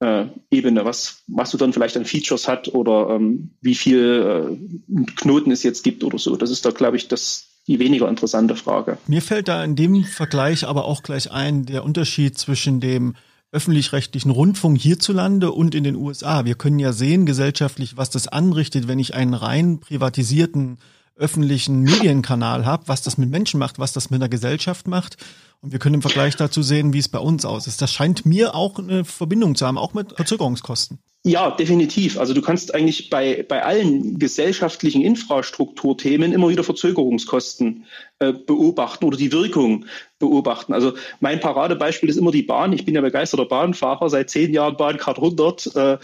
Äh, 0.00 0.26
Ebene, 0.50 0.84
was 0.84 1.22
Mastodon 1.26 1.72
vielleicht 1.72 1.96
an 1.96 2.04
Features 2.04 2.46
hat 2.46 2.68
oder 2.68 3.10
ähm, 3.10 3.50
wie 3.60 3.74
viel 3.74 4.58
äh, 4.90 5.06
Knoten 5.16 5.52
es 5.52 5.62
jetzt 5.62 5.84
gibt 5.84 6.04
oder 6.04 6.18
so. 6.18 6.36
Das 6.36 6.50
ist 6.50 6.66
da, 6.66 6.70
glaube 6.70 6.96
ich, 6.96 7.08
das, 7.08 7.62
die 7.66 7.78
weniger 7.78 8.08
interessante 8.08 8.56
Frage. 8.56 8.98
Mir 9.06 9.22
fällt 9.22 9.48
da 9.48 9.64
in 9.64 9.76
dem 9.76 10.04
Vergleich 10.04 10.66
aber 10.66 10.84
auch 10.84 11.02
gleich 11.02 11.30
ein, 11.30 11.64
der 11.64 11.84
Unterschied 11.84 12.36
zwischen 12.36 12.80
dem 12.80 13.14
öffentlich-rechtlichen 13.54 14.30
Rundfunk 14.30 14.78
hierzulande 14.78 15.52
und 15.52 15.74
in 15.74 15.84
den 15.84 15.96
USA. 15.96 16.44
Wir 16.44 16.56
können 16.56 16.78
ja 16.78 16.92
sehen 16.92 17.24
gesellschaftlich, 17.24 17.96
was 17.96 18.10
das 18.10 18.28
anrichtet, 18.28 18.88
wenn 18.88 18.98
ich 18.98 19.14
einen 19.14 19.34
rein 19.34 19.78
privatisierten 19.78 20.78
öffentlichen 21.16 21.82
Medienkanal 21.82 22.66
habe, 22.66 22.88
was 22.88 23.02
das 23.02 23.18
mit 23.18 23.30
Menschen 23.30 23.58
macht, 23.58 23.78
was 23.78 23.92
das 23.92 24.10
mit 24.10 24.20
einer 24.20 24.28
Gesellschaft 24.28 24.88
macht. 24.88 25.16
Und 25.60 25.72
wir 25.72 25.78
können 25.78 25.96
im 25.96 26.02
Vergleich 26.02 26.36
dazu 26.36 26.62
sehen, 26.62 26.92
wie 26.92 26.98
es 26.98 27.08
bei 27.08 27.18
uns 27.18 27.44
aus 27.44 27.66
ist. 27.66 27.80
Das 27.80 27.92
scheint 27.92 28.26
mir 28.26 28.54
auch 28.54 28.78
eine 28.78 29.04
Verbindung 29.04 29.54
zu 29.54 29.66
haben, 29.66 29.78
auch 29.78 29.94
mit 29.94 30.12
Verzögerungskosten. 30.14 30.98
Ja, 31.26 31.50
definitiv. 31.50 32.18
Also 32.18 32.34
du 32.34 32.42
kannst 32.42 32.74
eigentlich 32.74 33.08
bei, 33.08 33.46
bei 33.48 33.64
allen 33.64 34.18
gesellschaftlichen 34.18 35.00
Infrastrukturthemen 35.00 36.34
immer 36.34 36.50
wieder 36.50 36.64
Verzögerungskosten 36.64 37.86
äh, 38.18 38.34
beobachten 38.34 39.06
oder 39.06 39.16
die 39.16 39.32
Wirkung 39.32 39.86
beobachten. 40.18 40.74
Also 40.74 40.92
mein 41.20 41.40
Paradebeispiel 41.40 42.10
ist 42.10 42.18
immer 42.18 42.30
die 42.30 42.42
Bahn. 42.42 42.74
Ich 42.74 42.84
bin 42.84 42.94
ja 42.94 43.00
begeisterter 43.00 43.46
Bahnfahrer, 43.46 44.10
seit 44.10 44.28
zehn 44.28 44.52
Jahren 44.52 44.76
Bahncard 44.76 45.16
100 45.16 45.74
äh, 45.74 45.98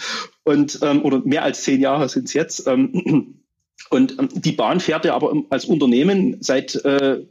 und, 0.45 0.79
ähm, 0.81 1.03
oder 1.03 1.21
mehr 1.21 1.43
als 1.43 1.65
zehn 1.65 1.83
Jahre 1.83 2.09
sind 2.09 2.29
es 2.29 2.33
jetzt. 2.33 2.67
Ähm, 2.67 3.40
und 3.89 4.19
ähm, 4.19 4.29
die 4.33 4.53
Bahn 4.53 4.81
fährt 4.81 5.05
ja 5.05 5.15
aber 5.15 5.35
als 5.49 5.65
Unternehmen 5.65 6.37
seit, 6.41 6.75
äh, 6.85 7.25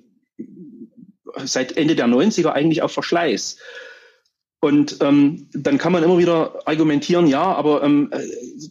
seit 1.43 1.77
Ende 1.77 1.95
der 1.95 2.07
90er 2.07 2.49
eigentlich 2.49 2.81
auf 2.81 2.91
Verschleiß. 2.91 3.57
Und 4.61 4.97
ähm, 4.99 5.47
dann 5.53 5.77
kann 5.77 5.93
man 5.93 6.03
immer 6.03 6.17
wieder 6.17 6.67
argumentieren, 6.67 7.27
ja, 7.27 7.43
aber 7.43 7.81
ähm, 7.81 8.09
äh, 8.11 8.19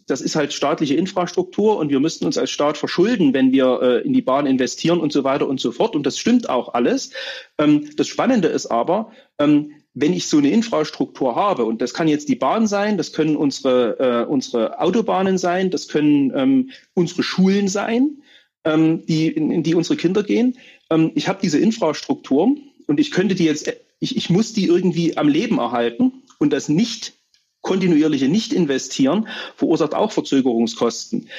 das 0.05 0.21
ist 0.21 0.35
halt 0.35 0.53
staatliche 0.53 0.93
Infrastruktur 0.93 1.77
und 1.77 1.89
wir 1.89 1.99
müssten 1.99 2.25
uns 2.25 2.37
als 2.37 2.51
Staat 2.51 2.77
verschulden, 2.77 3.33
wenn 3.33 3.51
wir 3.51 3.81
äh, 3.81 4.01
in 4.05 4.13
die 4.13 4.21
Bahn 4.21 4.45
investieren 4.45 4.99
und 4.99 5.11
so 5.11 5.23
weiter 5.23 5.47
und 5.47 5.59
so 5.59 5.71
fort. 5.71 5.95
Und 5.95 6.05
das 6.05 6.19
stimmt 6.19 6.47
auch 6.47 6.75
alles. 6.75 7.09
Ähm, 7.57 7.89
das 7.95 8.07
Spannende 8.07 8.49
ist 8.49 8.67
aber, 8.67 9.11
ähm, 9.39 9.71
wenn 9.93 10.13
ich 10.13 10.27
so 10.27 10.37
eine 10.37 10.51
Infrastruktur 10.51 11.35
habe, 11.35 11.65
und 11.65 11.81
das 11.81 11.93
kann 11.93 12.07
jetzt 12.07 12.29
die 12.29 12.35
Bahn 12.35 12.67
sein, 12.67 12.97
das 12.97 13.11
können 13.11 13.35
unsere, 13.35 13.99
äh, 13.99 14.25
unsere 14.29 14.79
Autobahnen 14.79 15.37
sein, 15.37 15.71
das 15.71 15.87
können 15.87 16.31
ähm, 16.35 16.69
unsere 16.93 17.23
Schulen 17.23 17.67
sein, 17.67 18.21
ähm, 18.63 19.05
die, 19.05 19.27
in, 19.27 19.51
in 19.51 19.63
die 19.63 19.75
unsere 19.75 19.97
Kinder 19.97 20.23
gehen. 20.23 20.57
Ähm, 20.89 21.11
ich 21.15 21.27
habe 21.27 21.39
diese 21.41 21.59
Infrastruktur 21.59 22.55
und 22.87 22.99
ich 22.99 23.11
könnte 23.11 23.35
die 23.35 23.45
jetzt 23.45 23.71
ich, 23.99 24.15
ich 24.15 24.29
muss 24.29 24.53
die 24.53 24.65
irgendwie 24.65 25.17
am 25.17 25.27
Leben 25.27 25.57
erhalten 25.57 26.23
und 26.39 26.53
das 26.53 26.69
nicht 26.69 27.13
kontinuierliche 27.61 28.29
Nicht-Investieren 28.29 29.27
verursacht 29.55 29.93
auch 29.93 30.11
Verzögerungskosten. 30.11 31.29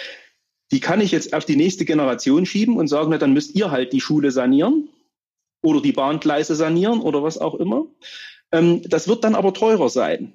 Die 0.70 0.80
kann 0.80 1.00
ich 1.00 1.10
jetzt 1.10 1.34
auf 1.34 1.44
die 1.44 1.56
nächste 1.56 1.84
Generation 1.84 2.46
schieben 2.46 2.76
und 2.76 2.86
sagen, 2.86 3.08
na, 3.10 3.18
dann 3.18 3.32
müsst 3.32 3.54
ihr 3.54 3.70
halt 3.70 3.92
die 3.92 4.00
Schule 4.00 4.30
sanieren 4.30 4.88
oder 5.62 5.80
die 5.80 5.92
Bahngleise 5.92 6.54
sanieren 6.54 7.00
oder 7.00 7.22
was 7.22 7.38
auch 7.38 7.54
immer. 7.54 7.86
Ähm, 8.52 8.82
das 8.88 9.08
wird 9.08 9.24
dann 9.24 9.34
aber 9.34 9.54
teurer 9.54 9.88
sein. 9.88 10.32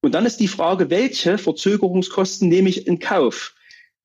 Und 0.00 0.14
dann 0.14 0.26
ist 0.26 0.38
die 0.38 0.48
Frage, 0.48 0.90
welche 0.90 1.38
Verzögerungskosten 1.38 2.48
nehme 2.48 2.68
ich 2.68 2.86
in 2.86 2.98
Kauf? 2.98 3.54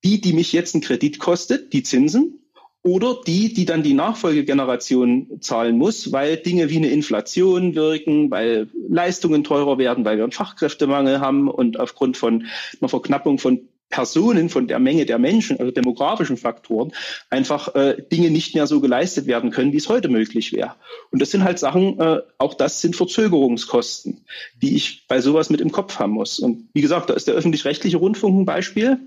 Die, 0.04 0.20
die 0.20 0.32
mich 0.32 0.52
jetzt 0.52 0.74
einen 0.74 0.82
Kredit 0.82 1.18
kostet, 1.18 1.72
die 1.72 1.82
Zinsen, 1.82 2.38
oder 2.82 3.18
die, 3.26 3.52
die 3.52 3.64
dann 3.64 3.82
die 3.82 3.94
Nachfolgegeneration 3.94 5.40
zahlen 5.40 5.76
muss, 5.76 6.12
weil 6.12 6.36
Dinge 6.36 6.70
wie 6.70 6.76
eine 6.76 6.90
Inflation 6.90 7.74
wirken, 7.74 8.30
weil 8.30 8.68
Leistungen 8.88 9.44
teurer 9.44 9.78
werden, 9.78 10.04
weil 10.04 10.16
wir 10.16 10.24
einen 10.24 10.32
Fachkräftemangel 10.32 11.20
haben 11.20 11.50
und 11.50 11.78
aufgrund 11.78 12.16
von 12.16 12.46
einer 12.80 12.88
Verknappung 12.88 13.38
von 13.38 13.68
Personen, 13.90 14.48
von 14.48 14.68
der 14.68 14.78
Menge 14.78 15.06
der 15.06 15.18
Menschen, 15.18 15.58
also 15.58 15.70
demografischen 15.70 16.36
Faktoren, 16.36 16.92
einfach 17.30 17.74
äh, 17.74 18.02
Dinge 18.12 18.30
nicht 18.30 18.54
mehr 18.54 18.66
so 18.66 18.80
geleistet 18.80 19.26
werden 19.26 19.50
können, 19.50 19.72
wie 19.72 19.78
es 19.78 19.88
heute 19.88 20.08
möglich 20.08 20.52
wäre. 20.52 20.74
Und 21.10 21.22
das 21.22 21.30
sind 21.30 21.44
halt 21.44 21.58
Sachen, 21.58 21.98
äh, 21.98 22.20
auch 22.36 22.54
das 22.54 22.80
sind 22.80 22.96
Verzögerungskosten, 22.96 24.24
die 24.60 24.76
ich 24.76 25.06
bei 25.08 25.20
sowas 25.20 25.50
mit 25.50 25.60
im 25.60 25.72
Kopf 25.72 25.98
haben 25.98 26.12
muss. 26.12 26.38
Und 26.38 26.68
wie 26.74 26.82
gesagt, 26.82 27.08
da 27.10 27.14
ist 27.14 27.28
der 27.28 27.34
öffentlich-rechtliche 27.34 27.96
Rundfunk 27.96 28.40
ein 28.40 28.46
Beispiel 28.46 29.00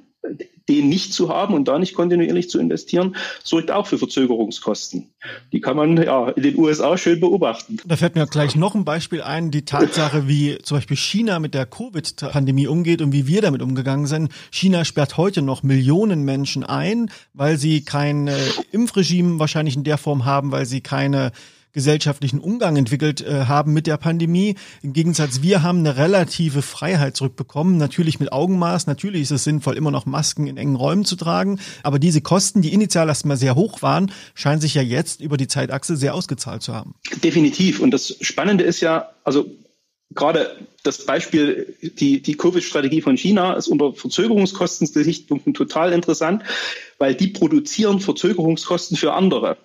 den 0.69 0.89
nicht 0.89 1.13
zu 1.13 1.29
haben 1.29 1.53
und 1.53 1.67
da 1.67 1.79
nicht 1.79 1.93
kontinuierlich 1.93 2.49
zu 2.49 2.59
investieren, 2.59 3.15
sorgt 3.43 3.71
auch 3.71 3.87
für 3.87 3.97
Verzögerungskosten. 3.97 5.09
Die 5.51 5.61
kann 5.61 5.75
man 5.75 5.97
ja 5.97 6.29
in 6.29 6.43
den 6.43 6.57
USA 6.57 6.97
schön 6.97 7.19
beobachten. 7.19 7.77
Da 7.85 7.95
fällt 7.95 8.15
mir 8.15 8.25
gleich 8.27 8.55
noch 8.55 8.75
ein 8.75 8.85
Beispiel 8.85 9.21
ein, 9.21 9.51
die 9.51 9.65
Tatsache, 9.65 10.27
wie 10.27 10.57
zum 10.63 10.77
Beispiel 10.77 10.97
China 10.97 11.39
mit 11.39 11.53
der 11.53 11.65
Covid-Pandemie 11.65 12.67
umgeht 12.67 13.01
und 13.01 13.11
wie 13.11 13.27
wir 13.27 13.41
damit 13.41 13.61
umgegangen 13.61 14.07
sind. 14.07 14.31
China 14.51 14.85
sperrt 14.85 15.17
heute 15.17 15.41
noch 15.41 15.63
Millionen 15.63 16.23
Menschen 16.23 16.63
ein, 16.63 17.11
weil 17.33 17.57
sie 17.57 17.83
kein 17.83 18.27
äh, 18.27 18.37
Impfregime 18.71 19.39
wahrscheinlich 19.39 19.75
in 19.75 19.83
der 19.83 19.97
Form 19.97 20.25
haben, 20.25 20.51
weil 20.51 20.65
sie 20.65 20.81
keine 20.81 21.31
gesellschaftlichen 21.73 22.39
Umgang 22.39 22.75
entwickelt 22.75 23.21
äh, 23.21 23.45
haben 23.45 23.73
mit 23.73 23.87
der 23.87 23.97
Pandemie. 23.97 24.55
Im 24.81 24.93
Gegensatz, 24.93 25.41
wir 25.41 25.63
haben 25.63 25.79
eine 25.79 25.97
relative 25.97 26.61
Freiheit 26.61 27.15
zurückbekommen, 27.15 27.77
natürlich 27.77 28.19
mit 28.19 28.31
Augenmaß. 28.31 28.87
Natürlich 28.87 29.23
ist 29.23 29.31
es 29.31 29.43
sinnvoll, 29.43 29.77
immer 29.77 29.91
noch 29.91 30.05
Masken 30.05 30.47
in 30.47 30.57
engen 30.57 30.75
Räumen 30.75 31.05
zu 31.05 31.15
tragen. 31.15 31.59
Aber 31.83 31.99
diese 31.99 32.21
Kosten, 32.21 32.61
die 32.61 32.73
initial 32.73 33.07
erstmal 33.07 33.37
sehr 33.37 33.55
hoch 33.55 33.81
waren, 33.81 34.11
scheinen 34.33 34.61
sich 34.61 34.75
ja 34.75 34.81
jetzt 34.81 35.21
über 35.21 35.37
die 35.37 35.47
Zeitachse 35.47 35.95
sehr 35.95 36.13
ausgezahlt 36.15 36.61
zu 36.61 36.73
haben. 36.73 36.95
Definitiv. 37.23 37.79
Und 37.79 37.91
das 37.91 38.17
Spannende 38.21 38.63
ist 38.63 38.81
ja, 38.81 39.09
also 39.23 39.45
gerade 40.13 40.57
das 40.83 41.05
Beispiel, 41.05 41.75
die, 41.81 42.21
die 42.21 42.35
Covid-Strategie 42.35 43.01
von 43.01 43.17
China 43.17 43.53
ist 43.53 43.67
unter 43.67 43.93
Verzögerungskosten-Gesichtspunkten 43.93 45.53
total 45.53 45.93
interessant, 45.93 46.43
weil 46.97 47.15
die 47.15 47.27
produzieren 47.27 47.99
Verzögerungskosten 47.99 48.97
für 48.97 49.13
andere 49.13 49.57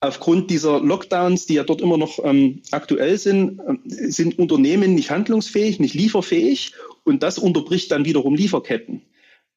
aufgrund 0.00 0.50
dieser 0.50 0.80
Lockdowns, 0.80 1.46
die 1.46 1.54
ja 1.54 1.64
dort 1.64 1.80
immer 1.80 1.98
noch 1.98 2.18
ähm, 2.22 2.62
aktuell 2.70 3.18
sind, 3.18 3.58
äh, 3.60 4.10
sind 4.10 4.38
Unternehmen 4.38 4.94
nicht 4.94 5.10
handlungsfähig, 5.10 5.80
nicht 5.80 5.94
lieferfähig 5.94 6.72
und 7.04 7.22
das 7.22 7.38
unterbricht 7.38 7.90
dann 7.90 8.04
wiederum 8.04 8.34
Lieferketten. 8.34 9.02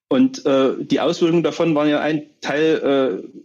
Und 0.09 0.45
äh, 0.45 0.73
die 0.79 0.99
Auswirkungen 0.99 1.43
davon 1.43 1.73
waren 1.75 1.89
ja 1.89 2.01
ein 2.01 2.23
Teil 2.41 3.23
äh, 3.23 3.41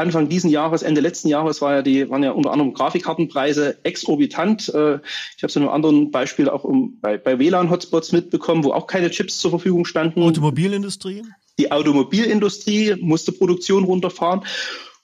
Anfang 0.00 0.30
diesen 0.30 0.48
Jahres, 0.48 0.82
Ende 0.82 1.02
letzten 1.02 1.28
Jahres 1.28 1.60
war 1.60 1.74
ja 1.74 1.82
die, 1.82 2.08
waren 2.08 2.22
ja 2.22 2.30
unter 2.30 2.52
anderem 2.52 2.72
Grafikkartenpreise 2.72 3.84
exorbitant. 3.84 4.70
Äh, 4.70 4.94
ich 5.36 5.42
habe 5.42 5.48
es 5.48 5.56
in 5.56 5.62
einem 5.62 5.70
anderen 5.70 6.10
Beispiel 6.10 6.48
auch 6.48 6.64
um, 6.64 6.98
bei, 7.00 7.18
bei 7.18 7.38
WLAN-Hotspots 7.38 8.12
mitbekommen, 8.12 8.64
wo 8.64 8.72
auch 8.72 8.86
keine 8.86 9.10
Chips 9.10 9.38
zur 9.38 9.50
Verfügung 9.50 9.84
standen. 9.84 10.22
Automobilindustrie? 10.22 11.22
Die 11.58 11.70
Automobilindustrie 11.70 12.96
musste 12.98 13.32
Produktion 13.32 13.84
runterfahren. 13.84 14.40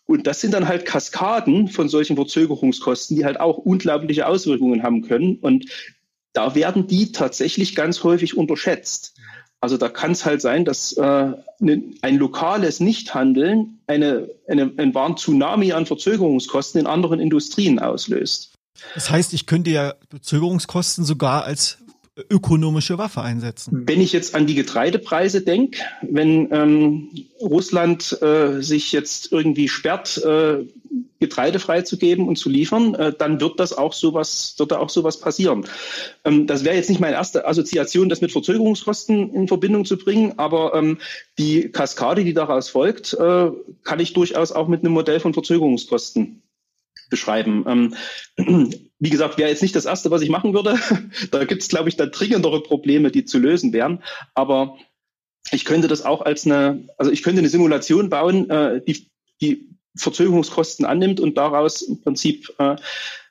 Und 0.06 0.26
das 0.26 0.40
sind 0.40 0.54
dann 0.54 0.68
halt 0.68 0.86
Kaskaden 0.86 1.68
von 1.68 1.88
solchen 1.88 2.16
Verzögerungskosten, 2.16 3.16
die 3.16 3.24
halt 3.24 3.40
auch 3.40 3.58
unglaubliche 3.58 4.26
Auswirkungen 4.26 4.82
haben 4.82 5.02
können. 5.02 5.36
Und 5.36 5.66
da 6.32 6.54
werden 6.54 6.86
die 6.86 7.12
tatsächlich 7.12 7.74
ganz 7.74 8.04
häufig 8.04 8.36
unterschätzt. 8.36 9.16
Also 9.60 9.78
da 9.78 9.88
kann 9.88 10.12
es 10.12 10.24
halt 10.24 10.42
sein, 10.42 10.64
dass 10.64 10.92
äh, 10.92 11.32
ne, 11.58 11.82
ein 12.02 12.16
lokales 12.18 12.78
Nichthandeln 12.78 13.80
eine, 13.86 14.28
eine, 14.46 14.72
einen 14.76 14.94
wahren 14.94 15.16
Tsunami 15.16 15.72
an 15.72 15.86
Verzögerungskosten 15.86 16.80
in 16.80 16.86
anderen 16.86 17.18
Industrien 17.18 17.78
auslöst. 17.78 18.52
Das 18.94 19.10
heißt, 19.10 19.32
ich 19.32 19.46
könnte 19.46 19.70
ja 19.70 19.94
Verzögerungskosten 20.10 21.04
sogar 21.04 21.44
als 21.44 21.78
ökonomische 22.30 22.96
Waffe 22.96 23.20
einsetzen. 23.20 23.84
Wenn 23.86 24.00
ich 24.00 24.12
jetzt 24.12 24.34
an 24.34 24.46
die 24.46 24.54
Getreidepreise 24.54 25.42
denke, 25.42 25.80
wenn 26.00 26.48
ähm, 26.50 27.10
Russland 27.40 28.16
äh, 28.22 28.62
sich 28.62 28.92
jetzt 28.92 29.32
irgendwie 29.32 29.68
sperrt, 29.68 30.16
äh, 30.24 30.64
Getreide 31.20 31.58
freizugeben 31.58 32.26
und 32.26 32.36
zu 32.36 32.48
liefern, 32.48 32.94
äh, 32.94 33.12
dann 33.16 33.40
wird 33.40 33.60
das 33.60 33.76
auch 33.76 33.92
sowas, 33.92 34.54
wird 34.58 34.72
da 34.72 34.78
auch 34.78 34.88
sowas 34.88 35.20
passieren. 35.20 35.66
Ähm, 36.24 36.46
das 36.46 36.64
wäre 36.64 36.76
jetzt 36.76 36.88
nicht 36.88 37.00
meine 37.00 37.16
erste 37.16 37.46
Assoziation, 37.46 38.08
das 38.08 38.22
mit 38.22 38.32
Verzögerungskosten 38.32 39.34
in 39.34 39.48
Verbindung 39.48 39.84
zu 39.84 39.98
bringen, 39.98 40.34
aber 40.38 40.74
ähm, 40.74 40.98
die 41.38 41.70
Kaskade, 41.70 42.24
die 42.24 42.34
daraus 42.34 42.70
folgt, 42.70 43.12
äh, 43.14 43.50
kann 43.84 44.00
ich 44.00 44.14
durchaus 44.14 44.52
auch 44.52 44.68
mit 44.68 44.80
einem 44.80 44.92
Modell 44.92 45.20
von 45.20 45.34
Verzögerungskosten 45.34 46.42
beschreiben. 47.10 47.94
Ähm, 48.38 48.85
wie 48.98 49.10
gesagt, 49.10 49.38
wäre 49.38 49.50
jetzt 49.50 49.62
nicht 49.62 49.76
das 49.76 49.84
Erste, 49.84 50.10
was 50.10 50.22
ich 50.22 50.30
machen 50.30 50.54
würde. 50.54 50.78
da 51.30 51.44
gibt 51.44 51.62
es, 51.62 51.68
glaube 51.68 51.88
ich, 51.88 51.96
da 51.96 52.06
dringendere 52.06 52.62
Probleme, 52.62 53.10
die 53.10 53.24
zu 53.24 53.38
lösen 53.38 53.72
wären. 53.72 54.02
Aber 54.34 54.78
ich 55.50 55.64
könnte 55.64 55.88
das 55.88 56.04
auch 56.04 56.22
als 56.22 56.46
eine, 56.46 56.88
also 56.98 57.10
ich 57.10 57.22
könnte 57.22 57.40
eine 57.40 57.48
Simulation 57.48 58.08
bauen, 58.08 58.50
äh, 58.50 58.80
die, 58.86 59.08
die 59.40 59.68
Verzögerungskosten 59.96 60.84
annimmt 60.84 61.20
und 61.20 61.36
daraus 61.36 61.82
im 61.82 62.00
Prinzip 62.00 62.52
äh, 62.58 62.76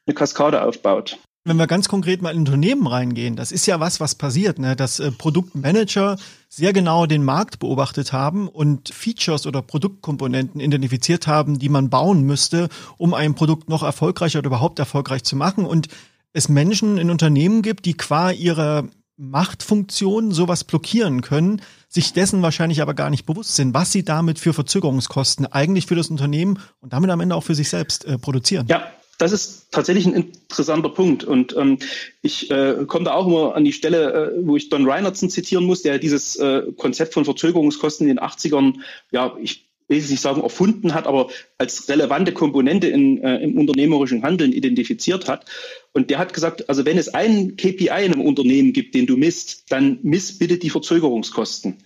eine 0.08 0.14
Kaskade 0.14 0.62
aufbaut. 0.64 1.18
Wenn 1.48 1.58
wir 1.58 1.68
ganz 1.68 1.88
konkret 1.88 2.24
mal 2.24 2.32
in 2.32 2.40
Unternehmen 2.40 2.88
reingehen, 2.88 3.36
das 3.36 3.52
ist 3.52 3.68
ja 3.68 3.80
was, 3.80 4.00
was 4.00 4.16
passiert, 4.16 4.58
ne? 4.58 4.76
dass 4.76 5.00
äh, 5.00 5.12
Produktmanager 5.12 6.18
sehr 6.50 6.74
genau 6.74 7.06
den 7.06 7.24
Markt 7.24 7.60
beobachtet 7.60 8.14
haben 8.14 8.48
und 8.48 8.90
Features 8.90 9.46
oder 9.46 9.62
Produktkomponenten 9.62 10.60
identifiziert 10.60 11.28
haben, 11.28 11.60
die 11.60 11.70
man 11.70 11.92
bauen 11.92 12.24
müsste, 12.24 12.68
um 12.98 13.14
ein 13.14 13.36
Produkt 13.36 13.70
noch 13.70 13.84
erfolgreicher 13.84 14.40
oder 14.40 14.48
überhaupt 14.48 14.80
erfolgreich 14.80 15.24
zu 15.24 15.36
machen. 15.36 15.68
Und 15.68 15.88
es 16.34 16.50
Menschen 16.50 16.98
in 16.98 17.12
Unternehmen 17.12 17.62
gibt, 17.62 17.86
die 17.86 17.94
qua 17.94 18.32
ihrer 18.32 18.86
Machtfunktion 19.16 20.32
sowas 20.32 20.64
blockieren 20.64 21.22
können, 21.22 21.62
sich 21.88 22.12
dessen 22.14 22.42
wahrscheinlich 22.42 22.82
aber 22.82 22.96
gar 22.96 23.12
nicht 23.12 23.28
bewusst 23.28 23.56
sind, 23.56 23.76
was 23.76 23.92
sie 23.92 24.04
damit 24.04 24.40
für 24.40 24.54
Verzögerungskosten 24.54 25.46
eigentlich 25.46 25.86
für 25.86 25.96
das 25.96 26.10
Unternehmen 26.10 26.58
und 26.82 26.92
damit 26.92 27.12
am 27.12 27.20
Ende 27.20 27.36
auch 27.36 27.44
für 27.44 27.56
sich 27.56 27.70
selbst 27.70 28.04
äh, 28.06 28.18
produzieren. 28.18 28.66
Ja, 28.68 28.88
das 29.18 29.32
ist 29.32 29.72
tatsächlich 29.72 30.06
ein 30.06 30.14
interessanter 30.14 30.90
Punkt. 30.90 31.24
Und 31.24 31.56
ähm, 31.56 31.80
ich 32.22 32.52
äh, 32.52 32.86
komme 32.88 33.06
da 33.06 33.14
auch 33.14 33.28
immer 33.28 33.56
an 33.56 33.64
die 33.64 33.74
Stelle, 33.74 34.34
äh, 34.38 34.48
wo 34.48 34.56
ich 34.56 34.70
Don 34.70 34.90
Reinertson 34.90 35.30
zitieren 35.30 35.66
muss, 35.66 35.82
der 35.82 36.00
dieses 36.00 36.36
äh, 36.36 36.64
Konzept 36.78 37.14
von 37.14 37.26
Verzögerungskosten 37.26 38.08
in 38.08 38.16
den 38.16 38.24
80ern, 38.24 38.80
ja, 39.12 39.36
ich 39.42 39.66
will 39.88 40.00
ich 40.00 40.10
nicht 40.10 40.22
sagen, 40.22 40.42
erfunden 40.42 40.94
hat, 40.94 41.06
aber 41.08 41.30
als 41.58 41.88
relevante 41.90 42.32
Komponente 42.32 42.88
in, 42.88 43.24
äh, 43.24 43.38
im 43.38 43.58
unternehmerischen 43.58 44.24
Handeln 44.24 44.52
identifiziert 44.52 45.28
hat. 45.28 45.46
Und 45.94 46.10
der 46.10 46.18
hat 46.18 46.34
gesagt, 46.34 46.70
also 46.70 46.86
wenn 46.86 46.98
es 46.98 47.14
einen 47.14 47.56
KPI 47.56 47.86
in 47.88 48.14
einem 48.14 48.22
Unternehmen 48.22 48.74
gibt, 48.74 48.96
den 48.96 49.06
du 49.06 49.16
misst, 49.16 49.72
dann 49.72 50.00
miss 50.02 50.38
bitte 50.38 50.58
die 50.58 50.70
Verzögerungskosten. 50.70 51.84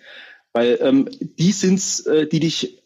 Weil 0.53 0.79
ähm, 0.81 1.09
die 1.19 1.51
sind 1.51 2.05
äh, 2.07 2.25
die 2.25 2.39
dich 2.39 2.79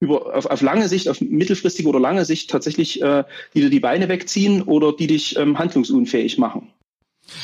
über, 0.00 0.34
auf, 0.34 0.46
auf 0.46 0.62
lange 0.62 0.88
Sicht, 0.88 1.08
auf 1.08 1.20
mittelfristige 1.20 1.88
oder 1.88 2.00
lange 2.00 2.24
Sicht 2.24 2.50
tatsächlich, 2.50 3.02
äh, 3.02 3.24
die 3.54 3.60
dir 3.60 3.70
die 3.70 3.80
Beine 3.80 4.08
wegziehen 4.08 4.62
oder 4.62 4.92
die 4.92 5.06
dich 5.06 5.36
ähm, 5.36 5.58
handlungsunfähig 5.58 6.38
machen. 6.38 6.68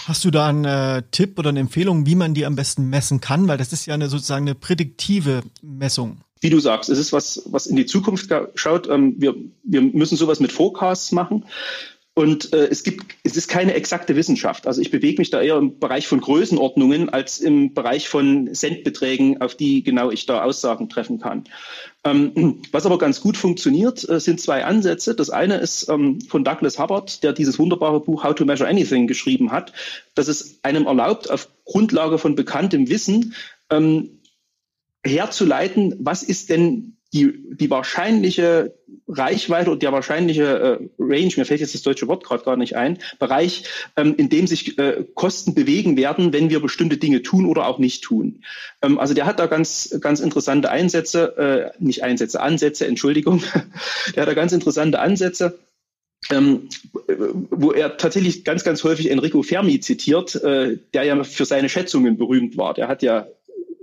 Hast 0.07 0.25
du 0.25 0.31
da 0.31 0.49
einen 0.49 0.65
äh, 0.65 1.03
Tipp 1.11 1.39
oder 1.39 1.51
eine 1.51 1.61
Empfehlung, 1.61 2.07
wie 2.07 2.15
man 2.15 2.35
die 2.35 2.47
am 2.47 2.57
besten 2.57 2.89
messen 2.89 3.21
kann? 3.21 3.49
Weil 3.49 3.59
das 3.59 3.73
ist 3.73 3.87
ja 3.87 3.95
eine 3.95 4.09
sozusagen 4.09 4.47
eine 4.47 4.55
prädiktive 4.55 5.43
Messung. 5.63 6.19
Wie 6.41 6.51
du 6.51 6.61
sagst, 6.61 6.91
es 6.91 6.99
ist 6.99 7.13
was, 7.13 7.43
was 7.47 7.67
in 7.67 7.77
die 7.77 7.87
Zukunft 7.87 8.31
schaut. 8.55 8.89
Ähm, 8.89 9.15
wir, 9.19 9.35
wir 9.63 9.83
müssen 9.83 10.17
sowas 10.17 10.41
mit 10.41 10.53
Forecasts 10.53 11.13
machen. 11.13 11.45
Und 12.17 12.53
äh, 12.53 12.69
es 12.69 12.85
gibt, 12.85 13.17
es 13.25 13.37
ist 13.37 13.49
keine 13.49 13.75
exakte 13.75 14.15
Wissenschaft. 14.15 14.69
Also 14.69 14.81
ich 14.81 14.93
bewege 14.93 15.21
mich 15.21 15.31
da 15.31 15.43
eher 15.43 15.57
im 15.57 15.81
Bereich 15.81 16.07
von 16.07 16.21
Größenordnungen 16.21 17.09
als 17.09 17.41
im 17.41 17.75
Bereich 17.75 18.09
von 18.09 18.55
Centbeträgen, 18.55 19.41
auf 19.41 19.57
die 19.57 19.83
genau 19.83 20.13
ich 20.13 20.25
da 20.25 20.45
Aussagen 20.45 20.89
treffen 20.89 21.19
kann. 21.19 21.45
Ähm, 22.07 22.63
was 22.71 22.85
aber 22.85 22.99
ganz 22.99 23.21
gut 23.23 23.37
funktioniert, 23.37 24.07
äh, 24.09 24.21
sind 24.21 24.41
zwei 24.41 24.65
Ansätze. 24.65 25.15
Das 25.15 25.31
eine 25.31 25.57
ist 25.57 25.89
ähm, 25.89 26.21
von 26.21 26.45
Douglas 26.45 26.79
Hubbard, 26.79 27.23
der 27.23 27.33
dieses 27.33 27.59
wunderbare 27.59 28.01
Buch 28.01 28.25
How 28.25 28.35
to 28.35 28.45
Measure 28.45 28.69
Anything 28.69 29.07
geschrieben 29.07 29.53
hat, 29.53 29.73
dass 30.15 30.29
es 30.29 30.59
einem 30.63 30.87
erlaubt, 30.87 31.31
auf 31.31 31.49
Grundlage 31.65 32.19
von 32.19 32.35
bekanntem 32.35 32.91
Wissen 32.91 33.35
ähm, 33.71 34.21
herzuleiten, 35.03 35.97
was 35.99 36.23
ist 36.23 36.51
denn 36.51 36.99
die, 37.15 37.33
die 37.55 37.71
wahrscheinliche 37.71 38.75
Reichweite 39.07 39.71
und 39.71 39.83
der 39.83 39.93
wahrscheinliche 39.93 40.43
äh, 40.43 40.89
Range, 40.99 41.33
mir 41.37 41.45
fällt 41.45 41.61
jetzt 41.61 41.75
das 41.75 41.83
deutsche 41.83 42.09
Wort 42.09 42.25
gerade 42.25 42.43
gar 42.43 42.57
nicht 42.57 42.77
ein, 42.77 42.99
Bereich, 43.21 43.65
ähm, 43.97 44.15
in 44.17 44.29
dem 44.29 44.49
sich 44.49 44.77
äh, 44.79 45.05
Kosten 45.15 45.55
bewegen 45.55 45.97
werden, 45.97 46.33
wenn 46.33 46.51
wir 46.51 46.61
bestimmte 46.61 46.97
Dinge 46.97 47.23
tun 47.23 47.47
oder 47.47 47.69
auch 47.69 47.79
nicht 47.79 48.03
tun. 48.03 48.43
Ähm, 48.83 48.99
also 48.99 49.15
der 49.15 49.27
hat 49.27 49.39
da 49.39 49.47
ganz, 49.47 49.97
ganz 50.01 50.19
interessante 50.19 50.71
Einsätze, 50.71 51.73
äh, 51.79 51.83
nicht 51.83 52.03
Einsätze, 52.03 52.41
Ansätze, 52.41 52.87
Entschuldigung. 52.87 53.43
der 54.17 54.23
hat 54.23 54.29
da 54.29 54.35
ganz 54.35 54.53
interessante 54.53 54.99
Ansätze. 54.99 55.59
Ähm, 56.31 56.71
wo 57.51 57.73
er 57.73 57.99
tatsächlich 57.99 58.45
ganz, 58.45 58.65
ganz 58.65 58.83
häufig 58.83 59.11
Enrico 59.11 59.43
Fermi 59.43 59.79
zitiert, 59.81 60.35
äh, 60.37 60.79
der 60.95 61.05
ja 61.05 61.23
für 61.23 61.45
seine 61.45 61.69
Schätzungen 61.69 62.17
berühmt 62.17 62.57
war. 62.57 62.73
Der 62.73 62.89
hat 62.89 63.03
ja 63.03 63.27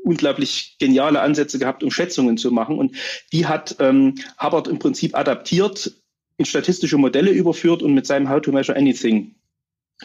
unglaublich 0.03 0.77
geniale 0.79 1.21
Ansätze 1.21 1.59
gehabt, 1.59 1.83
um 1.83 1.91
Schätzungen 1.91 2.37
zu 2.37 2.51
machen. 2.51 2.77
Und 2.77 2.95
die 3.31 3.45
hat 3.45 3.75
ähm, 3.79 4.15
Hubbard 4.41 4.67
im 4.67 4.79
Prinzip 4.79 5.15
adaptiert, 5.15 5.91
in 6.37 6.45
statistische 6.45 6.97
Modelle 6.97 7.31
überführt 7.31 7.83
und 7.83 7.93
mit 7.93 8.07
seinem 8.07 8.29
How 8.29 8.41
to 8.41 8.51
Measure 8.51 8.77
Anything 8.77 9.35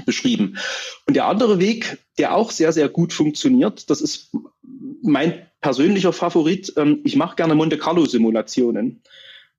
beschrieben. 0.05 0.59
Und 1.07 1.15
der 1.15 1.27
andere 1.27 1.59
Weg, 1.59 1.99
der 2.19 2.35
auch 2.35 2.51
sehr, 2.51 2.73
sehr 2.73 2.89
gut 2.89 3.13
funktioniert, 3.13 3.89
das 3.89 4.01
ist 4.03 4.31
mein 5.03 5.47
persönlicher 5.61 6.13
Favorit. 6.13 6.73
Ähm, 6.77 7.01
ich 7.05 7.17
mache 7.17 7.37
gerne 7.37 7.55
Monte 7.55 7.79
Carlo 7.79 8.05
Simulationen. 8.05 8.87
Ähm, 8.87 9.03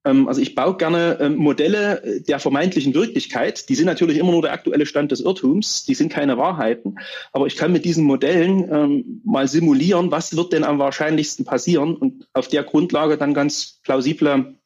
also 0.08 0.42
ich 0.42 0.56
baue 0.56 0.78
gerne 0.78 1.18
ähm, 1.20 1.36
Modelle 1.36 2.22
der 2.28 2.40
vermeintlichen 2.40 2.94
Wirklichkeit. 2.94 3.70
Die 3.70 3.76
sind 3.76 3.86
natürlich 3.86 4.18
immer 4.18 4.32
nur 4.32 4.42
der 4.42 4.54
aktuelle 4.54 4.86
Stand 4.86 5.12
des 5.12 5.22
Irrtums. 5.22 5.86
Die 5.86 5.96
sind 5.96 6.12
keine 6.12 6.38
Wahrheiten. 6.38 6.96
Aber 7.34 7.48
ich 7.48 7.56
kann 7.56 7.72
mit 7.72 7.86
diesen 7.86 8.06
Modellen 8.06 8.72
ähm, 8.72 9.22
mal 9.26 9.48
simulieren, 9.48 10.12
was 10.12 10.36
wird 10.36 10.54
denn 10.54 10.64
am 10.64 10.80
wahrscheinlichsten 10.80 11.46
passieren 11.46 11.96
und 11.96 12.28
auf 12.34 12.48
der 12.48 12.64
Grundlage 12.64 13.18
dann 13.18 13.34
ganz 13.34 13.80
plausible 13.84 14.58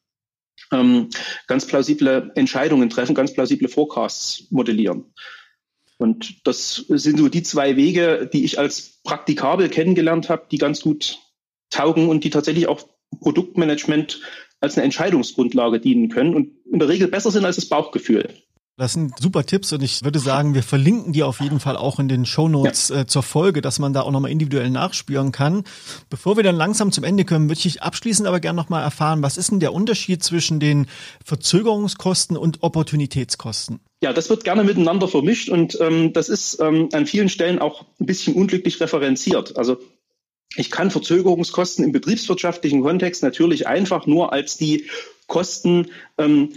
ganz 1.48 1.66
plausible 1.66 2.32
Entscheidungen 2.34 2.88
treffen, 2.88 3.14
ganz 3.14 3.34
plausible 3.34 3.68
Forecasts 3.68 4.46
modellieren. 4.50 5.12
Und 5.98 6.46
das 6.46 6.84
sind 6.88 7.18
so 7.18 7.28
die 7.28 7.42
zwei 7.42 7.76
Wege, 7.76 8.28
die 8.32 8.44
ich 8.44 8.58
als 8.58 9.00
praktikabel 9.04 9.68
kennengelernt 9.68 10.30
habe, 10.30 10.46
die 10.50 10.58
ganz 10.58 10.80
gut 10.80 11.18
taugen 11.70 12.08
und 12.08 12.24
die 12.24 12.30
tatsächlich 12.30 12.68
auch 12.68 12.88
Produktmanagement 13.20 14.20
als 14.62 14.76
eine 14.76 14.84
Entscheidungsgrundlage 14.84 15.80
dienen 15.80 16.08
können 16.08 16.34
und 16.34 16.50
in 16.70 16.78
der 16.78 16.88
Regel 16.88 17.08
besser 17.08 17.30
sind 17.30 17.44
als 17.44 17.56
das 17.56 17.66
Bauchgefühl. 17.66 18.28
Das 18.78 18.94
sind 18.94 19.18
super 19.20 19.44
Tipps 19.44 19.72
und 19.74 19.82
ich 19.82 20.02
würde 20.02 20.18
sagen, 20.18 20.54
wir 20.54 20.62
verlinken 20.62 21.12
die 21.12 21.22
auf 21.22 21.40
jeden 21.40 21.60
Fall 21.60 21.76
auch 21.76 21.98
in 21.98 22.08
den 22.08 22.24
Show 22.24 22.48
Notes 22.48 22.88
ja. 22.88 23.02
äh, 23.02 23.06
zur 23.06 23.22
Folge, 23.22 23.60
dass 23.60 23.78
man 23.78 23.92
da 23.92 24.00
auch 24.00 24.10
nochmal 24.10 24.30
individuell 24.30 24.70
nachspüren 24.70 25.30
kann. 25.30 25.64
Bevor 26.08 26.36
wir 26.36 26.42
dann 26.42 26.56
langsam 26.56 26.90
zum 26.90 27.04
Ende 27.04 27.26
kommen, 27.26 27.50
würde 27.50 27.60
ich 27.62 27.82
abschließend 27.82 28.26
aber 28.26 28.40
gerne 28.40 28.56
nochmal 28.56 28.82
erfahren, 28.82 29.22
was 29.22 29.36
ist 29.36 29.50
denn 29.50 29.60
der 29.60 29.74
Unterschied 29.74 30.24
zwischen 30.24 30.58
den 30.58 30.86
Verzögerungskosten 31.22 32.38
und 32.38 32.62
Opportunitätskosten? 32.62 33.80
Ja, 34.02 34.14
das 34.14 34.30
wird 34.30 34.42
gerne 34.42 34.64
miteinander 34.64 35.06
vermischt 35.06 35.50
und 35.50 35.78
ähm, 35.80 36.14
das 36.14 36.30
ist 36.30 36.58
ähm, 36.60 36.88
an 36.92 37.06
vielen 37.06 37.28
Stellen 37.28 37.58
auch 37.58 37.84
ein 38.00 38.06
bisschen 38.06 38.34
unglücklich 38.34 38.80
referenziert. 38.80 39.58
Also 39.58 39.76
ich 40.56 40.70
kann 40.70 40.90
Verzögerungskosten 40.90 41.84
im 41.84 41.92
betriebswirtschaftlichen 41.92 42.82
Kontext 42.82 43.22
natürlich 43.22 43.66
einfach 43.66 44.06
nur 44.06 44.32
als 44.32 44.56
die 44.56 44.86
Kosten 45.26 45.88
ähm, 46.18 46.50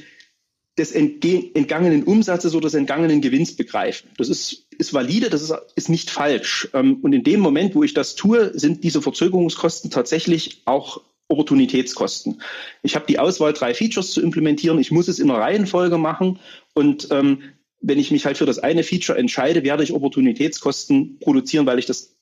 des 0.78 0.92
entgangenen 0.92 2.04
Umsatzes 2.04 2.54
oder 2.54 2.66
des 2.66 2.74
entgangenen 2.74 3.22
Gewinns 3.22 3.56
begreifen. 3.56 4.10
Das 4.18 4.28
ist, 4.28 4.68
ist 4.78 4.94
valide, 4.94 5.30
das 5.30 5.42
ist, 5.42 5.54
ist 5.76 5.90
nicht 5.90 6.10
falsch. 6.10 6.68
Ähm, 6.74 7.00
und 7.02 7.14
in 7.14 7.24
dem 7.24 7.40
Moment, 7.40 7.76
wo 7.76 7.84
ich 7.84 7.94
das 7.94 8.16
tue, 8.16 8.58
sind 8.58 8.84
diese 8.84 9.02
Verzögerungskosten 9.02 9.90
tatsächlich 9.90 10.64
auch 10.66 11.02
Opportunitätskosten. 11.28 12.42
Ich 12.84 12.96
habe 12.96 13.06
die 13.08 13.20
Auswahl, 13.20 13.54
drei 13.54 13.74
Features 13.74 14.12
zu 14.12 14.22
implementieren. 14.22 14.78
Ich 14.80 14.92
muss 14.92 15.08
es 15.08 15.20
in 15.20 15.32
einer 15.32 15.40
Reihenfolge 15.40 15.98
machen. 15.98 16.40
Und 16.74 17.08
ähm, 17.10 17.42
wenn 17.80 17.98
ich 17.98 18.12
mich 18.12 18.26
halt 18.26 18.38
für 18.38 18.46
das 18.46 18.60
eine 18.60 18.84
Feature 18.84 19.18
entscheide, 19.18 19.64
werde 19.64 19.84
ich 19.84 19.94
Opportunitätskosten 19.94 21.20
produzieren, 21.20 21.66
weil 21.66 21.80
ich 21.80 21.86
das 21.86 22.16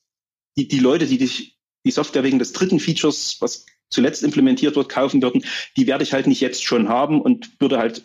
die, 0.55 0.67
die 0.67 0.79
Leute, 0.79 1.07
die 1.07 1.17
dich 1.17 1.57
die 1.85 1.91
Software 1.91 2.23
wegen 2.23 2.39
des 2.39 2.53
dritten 2.53 2.79
Features, 2.79 3.37
was 3.39 3.65
zuletzt 3.89 4.23
implementiert 4.23 4.75
wird, 4.75 4.89
kaufen 4.89 5.21
würden, 5.21 5.45
die 5.77 5.87
werde 5.87 6.03
ich 6.03 6.13
halt 6.13 6.27
nicht 6.27 6.41
jetzt 6.41 6.63
schon 6.63 6.89
haben 6.89 7.21
und 7.21 7.59
würde 7.59 7.77
halt 7.77 7.99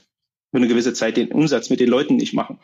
für 0.51 0.57
eine 0.57 0.69
gewisse 0.69 0.93
Zeit 0.93 1.17
den 1.17 1.33
Umsatz 1.33 1.71
mit 1.71 1.81
den 1.81 1.89
Leuten 1.89 2.17
nicht 2.17 2.35
machen. 2.35 2.59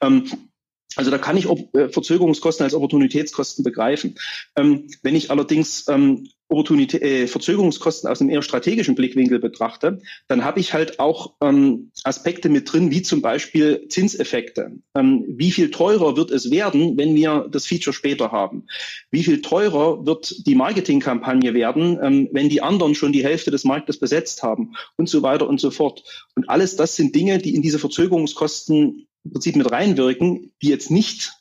Ähm, 0.00 0.47
Also 0.96 1.10
da 1.10 1.18
kann 1.18 1.36
ich 1.36 1.46
äh, 1.46 1.88
Verzögerungskosten 1.88 2.64
als 2.64 2.74
Opportunitätskosten 2.74 3.62
begreifen. 3.64 4.14
Ähm, 4.56 4.88
wenn 5.02 5.14
ich 5.14 5.30
allerdings 5.30 5.86
ähm, 5.88 6.28
äh, 6.50 7.26
Verzögerungskosten 7.26 8.08
aus 8.08 8.20
einem 8.20 8.30
eher 8.30 8.40
strategischen 8.40 8.94
Blickwinkel 8.94 9.38
betrachte, 9.38 10.00
dann 10.28 10.44
habe 10.44 10.60
ich 10.60 10.72
halt 10.72 10.98
auch 10.98 11.34
ähm, 11.42 11.90
Aspekte 12.04 12.48
mit 12.48 12.72
drin, 12.72 12.90
wie 12.90 13.02
zum 13.02 13.20
Beispiel 13.20 13.86
Zinseffekte. 13.88 14.72
Ähm, 14.94 15.24
wie 15.28 15.50
viel 15.50 15.70
teurer 15.70 16.16
wird 16.16 16.30
es 16.30 16.50
werden, 16.50 16.96
wenn 16.96 17.14
wir 17.14 17.48
das 17.50 17.66
Feature 17.66 17.92
später 17.92 18.32
haben? 18.32 18.66
Wie 19.10 19.24
viel 19.24 19.42
teurer 19.42 20.06
wird 20.06 20.46
die 20.46 20.54
Marketingkampagne 20.54 21.52
werden, 21.52 21.98
ähm, 22.02 22.28
wenn 22.32 22.48
die 22.48 22.62
anderen 22.62 22.94
schon 22.94 23.12
die 23.12 23.24
Hälfte 23.24 23.50
des 23.50 23.64
Marktes 23.64 23.98
besetzt 23.98 24.42
haben? 24.42 24.74
Und 24.96 25.08
so 25.10 25.22
weiter 25.22 25.46
und 25.46 25.60
so 25.60 25.70
fort. 25.70 26.02
Und 26.34 26.48
alles 26.48 26.76
das 26.76 26.96
sind 26.96 27.14
Dinge, 27.14 27.38
die 27.38 27.54
in 27.54 27.62
diese 27.62 27.78
Verzögerungskosten 27.78 29.07
im 29.24 29.32
Prinzip 29.32 29.56
mit 29.56 29.70
reinwirken, 29.70 30.52
die 30.62 30.68
jetzt 30.68 30.90
nicht 30.90 31.32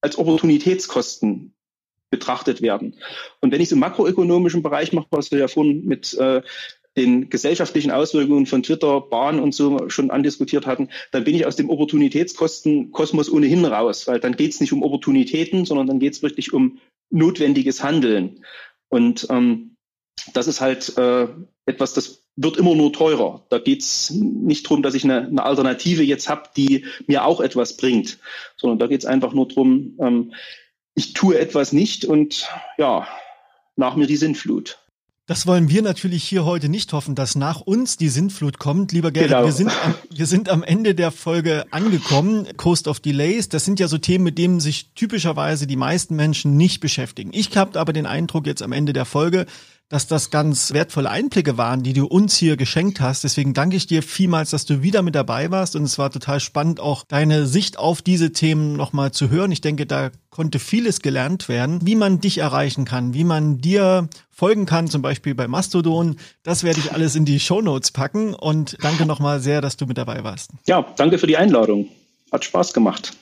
als 0.00 0.18
Opportunitätskosten 0.18 1.54
betrachtet 2.10 2.62
werden. 2.62 2.94
Und 3.40 3.52
wenn 3.52 3.60
ich 3.60 3.68
es 3.68 3.72
im 3.72 3.80
makroökonomischen 3.80 4.62
Bereich 4.62 4.92
mache, 4.92 5.08
was 5.10 5.30
wir 5.30 5.38
ja 5.38 5.48
vorhin 5.48 5.84
mit 5.84 6.14
äh, 6.14 6.42
den 6.96 7.30
gesellschaftlichen 7.30 7.90
Auswirkungen 7.90 8.46
von 8.46 8.62
Twitter, 8.62 9.00
Bahn 9.00 9.38
und 9.38 9.54
so 9.54 9.88
schon 9.88 10.10
andiskutiert 10.10 10.66
hatten, 10.66 10.88
dann 11.12 11.24
bin 11.24 11.34
ich 11.34 11.46
aus 11.46 11.56
dem 11.56 11.70
Opportunitätskosten-Kosmos 11.70 13.30
ohnehin 13.30 13.64
raus, 13.64 14.06
weil 14.06 14.20
dann 14.20 14.36
geht 14.36 14.52
es 14.52 14.60
nicht 14.60 14.72
um 14.72 14.82
Opportunitäten, 14.82 15.64
sondern 15.64 15.86
dann 15.86 16.00
geht 16.00 16.14
es 16.14 16.22
wirklich 16.22 16.52
um 16.52 16.78
notwendiges 17.10 17.82
Handeln. 17.82 18.44
Und 18.88 19.28
ähm, 19.30 19.76
das 20.34 20.48
ist 20.48 20.60
halt 20.60 20.96
äh, 20.98 21.28
etwas, 21.68 21.92
das 21.94 22.24
wird 22.36 22.56
immer 22.56 22.74
nur 22.74 22.92
teurer. 22.92 23.44
Da 23.50 23.58
geht 23.58 23.82
es 23.82 24.10
nicht 24.10 24.66
darum, 24.66 24.82
dass 24.82 24.94
ich 24.94 25.04
eine, 25.04 25.26
eine 25.26 25.42
Alternative 25.42 26.02
jetzt 26.02 26.28
habe, 26.28 26.44
die 26.56 26.84
mir 27.06 27.24
auch 27.24 27.40
etwas 27.40 27.76
bringt, 27.76 28.18
sondern 28.56 28.78
da 28.78 28.86
geht 28.86 29.00
es 29.00 29.06
einfach 29.06 29.32
nur 29.32 29.48
darum, 29.48 29.96
ähm, 30.00 30.32
ich 30.94 31.12
tue 31.12 31.38
etwas 31.38 31.72
nicht 31.72 32.04
und 32.04 32.48
ja, 32.76 33.06
nach 33.76 33.94
mir 33.94 34.06
die 34.06 34.16
Sintflut. 34.16 34.78
Das 35.28 35.46
wollen 35.46 35.68
wir 35.68 35.82
natürlich 35.82 36.24
hier 36.24 36.46
heute 36.46 36.70
nicht 36.70 36.94
hoffen, 36.94 37.14
dass 37.14 37.34
nach 37.36 37.60
uns 37.60 37.98
die 37.98 38.08
Sintflut 38.08 38.58
kommt. 38.58 38.92
Lieber 38.92 39.10
Gerrit, 39.10 39.28
genau. 39.28 39.44
wir, 39.44 39.52
sind 39.52 39.70
am, 39.84 39.94
wir 40.10 40.24
sind 40.24 40.48
am 40.48 40.62
Ende 40.62 40.94
der 40.94 41.10
Folge 41.10 41.66
angekommen. 41.70 42.46
Coast 42.56 42.88
of 42.88 43.00
Delays, 43.00 43.50
das 43.50 43.66
sind 43.66 43.78
ja 43.78 43.88
so 43.88 43.98
Themen, 43.98 44.24
mit 44.24 44.38
denen 44.38 44.58
sich 44.58 44.94
typischerweise 44.94 45.66
die 45.66 45.76
meisten 45.76 46.16
Menschen 46.16 46.56
nicht 46.56 46.80
beschäftigen. 46.80 47.30
Ich 47.34 47.54
habe 47.58 47.78
aber 47.78 47.92
den 47.92 48.06
Eindruck 48.06 48.46
jetzt 48.46 48.62
am 48.62 48.72
Ende 48.72 48.94
der 48.94 49.04
Folge, 49.04 49.44
dass 49.88 50.06
das 50.06 50.30
ganz 50.30 50.72
wertvolle 50.72 51.08
Einblicke 51.08 51.56
waren, 51.56 51.82
die 51.82 51.94
du 51.94 52.06
uns 52.06 52.36
hier 52.36 52.56
geschenkt 52.56 53.00
hast. 53.00 53.24
Deswegen 53.24 53.54
danke 53.54 53.76
ich 53.76 53.86
dir 53.86 54.02
vielmals, 54.02 54.50
dass 54.50 54.66
du 54.66 54.82
wieder 54.82 55.02
mit 55.02 55.14
dabei 55.14 55.50
warst 55.50 55.76
und 55.76 55.84
es 55.84 55.98
war 55.98 56.10
total 56.10 56.40
spannend, 56.40 56.80
auch 56.80 57.04
deine 57.04 57.46
Sicht 57.46 57.78
auf 57.78 58.02
diese 58.02 58.32
Themen 58.32 58.74
nochmal 58.74 59.12
zu 59.12 59.30
hören. 59.30 59.50
Ich 59.50 59.60
denke, 59.60 59.86
da 59.86 60.10
konnte 60.30 60.58
vieles 60.58 61.00
gelernt 61.00 61.48
werden, 61.48 61.80
wie 61.84 61.96
man 61.96 62.20
dich 62.20 62.38
erreichen 62.38 62.84
kann, 62.84 63.14
wie 63.14 63.24
man 63.24 63.58
dir 63.58 64.08
folgen 64.30 64.66
kann, 64.66 64.88
zum 64.88 65.02
Beispiel 65.02 65.34
bei 65.34 65.48
Mastodon. 65.48 66.16
Das 66.42 66.62
werde 66.62 66.80
ich 66.80 66.92
alles 66.92 67.16
in 67.16 67.24
die 67.24 67.40
Show 67.40 67.62
Notes 67.62 67.90
packen 67.90 68.34
und 68.34 68.76
danke 68.82 69.06
nochmal 69.06 69.40
sehr, 69.40 69.60
dass 69.60 69.76
du 69.76 69.86
mit 69.86 69.98
dabei 69.98 70.22
warst. 70.22 70.50
Ja, 70.66 70.86
danke 70.96 71.18
für 71.18 71.26
die 71.26 71.36
Einladung. 71.36 71.88
Hat 72.30 72.44
Spaß 72.44 72.74
gemacht. 72.74 73.12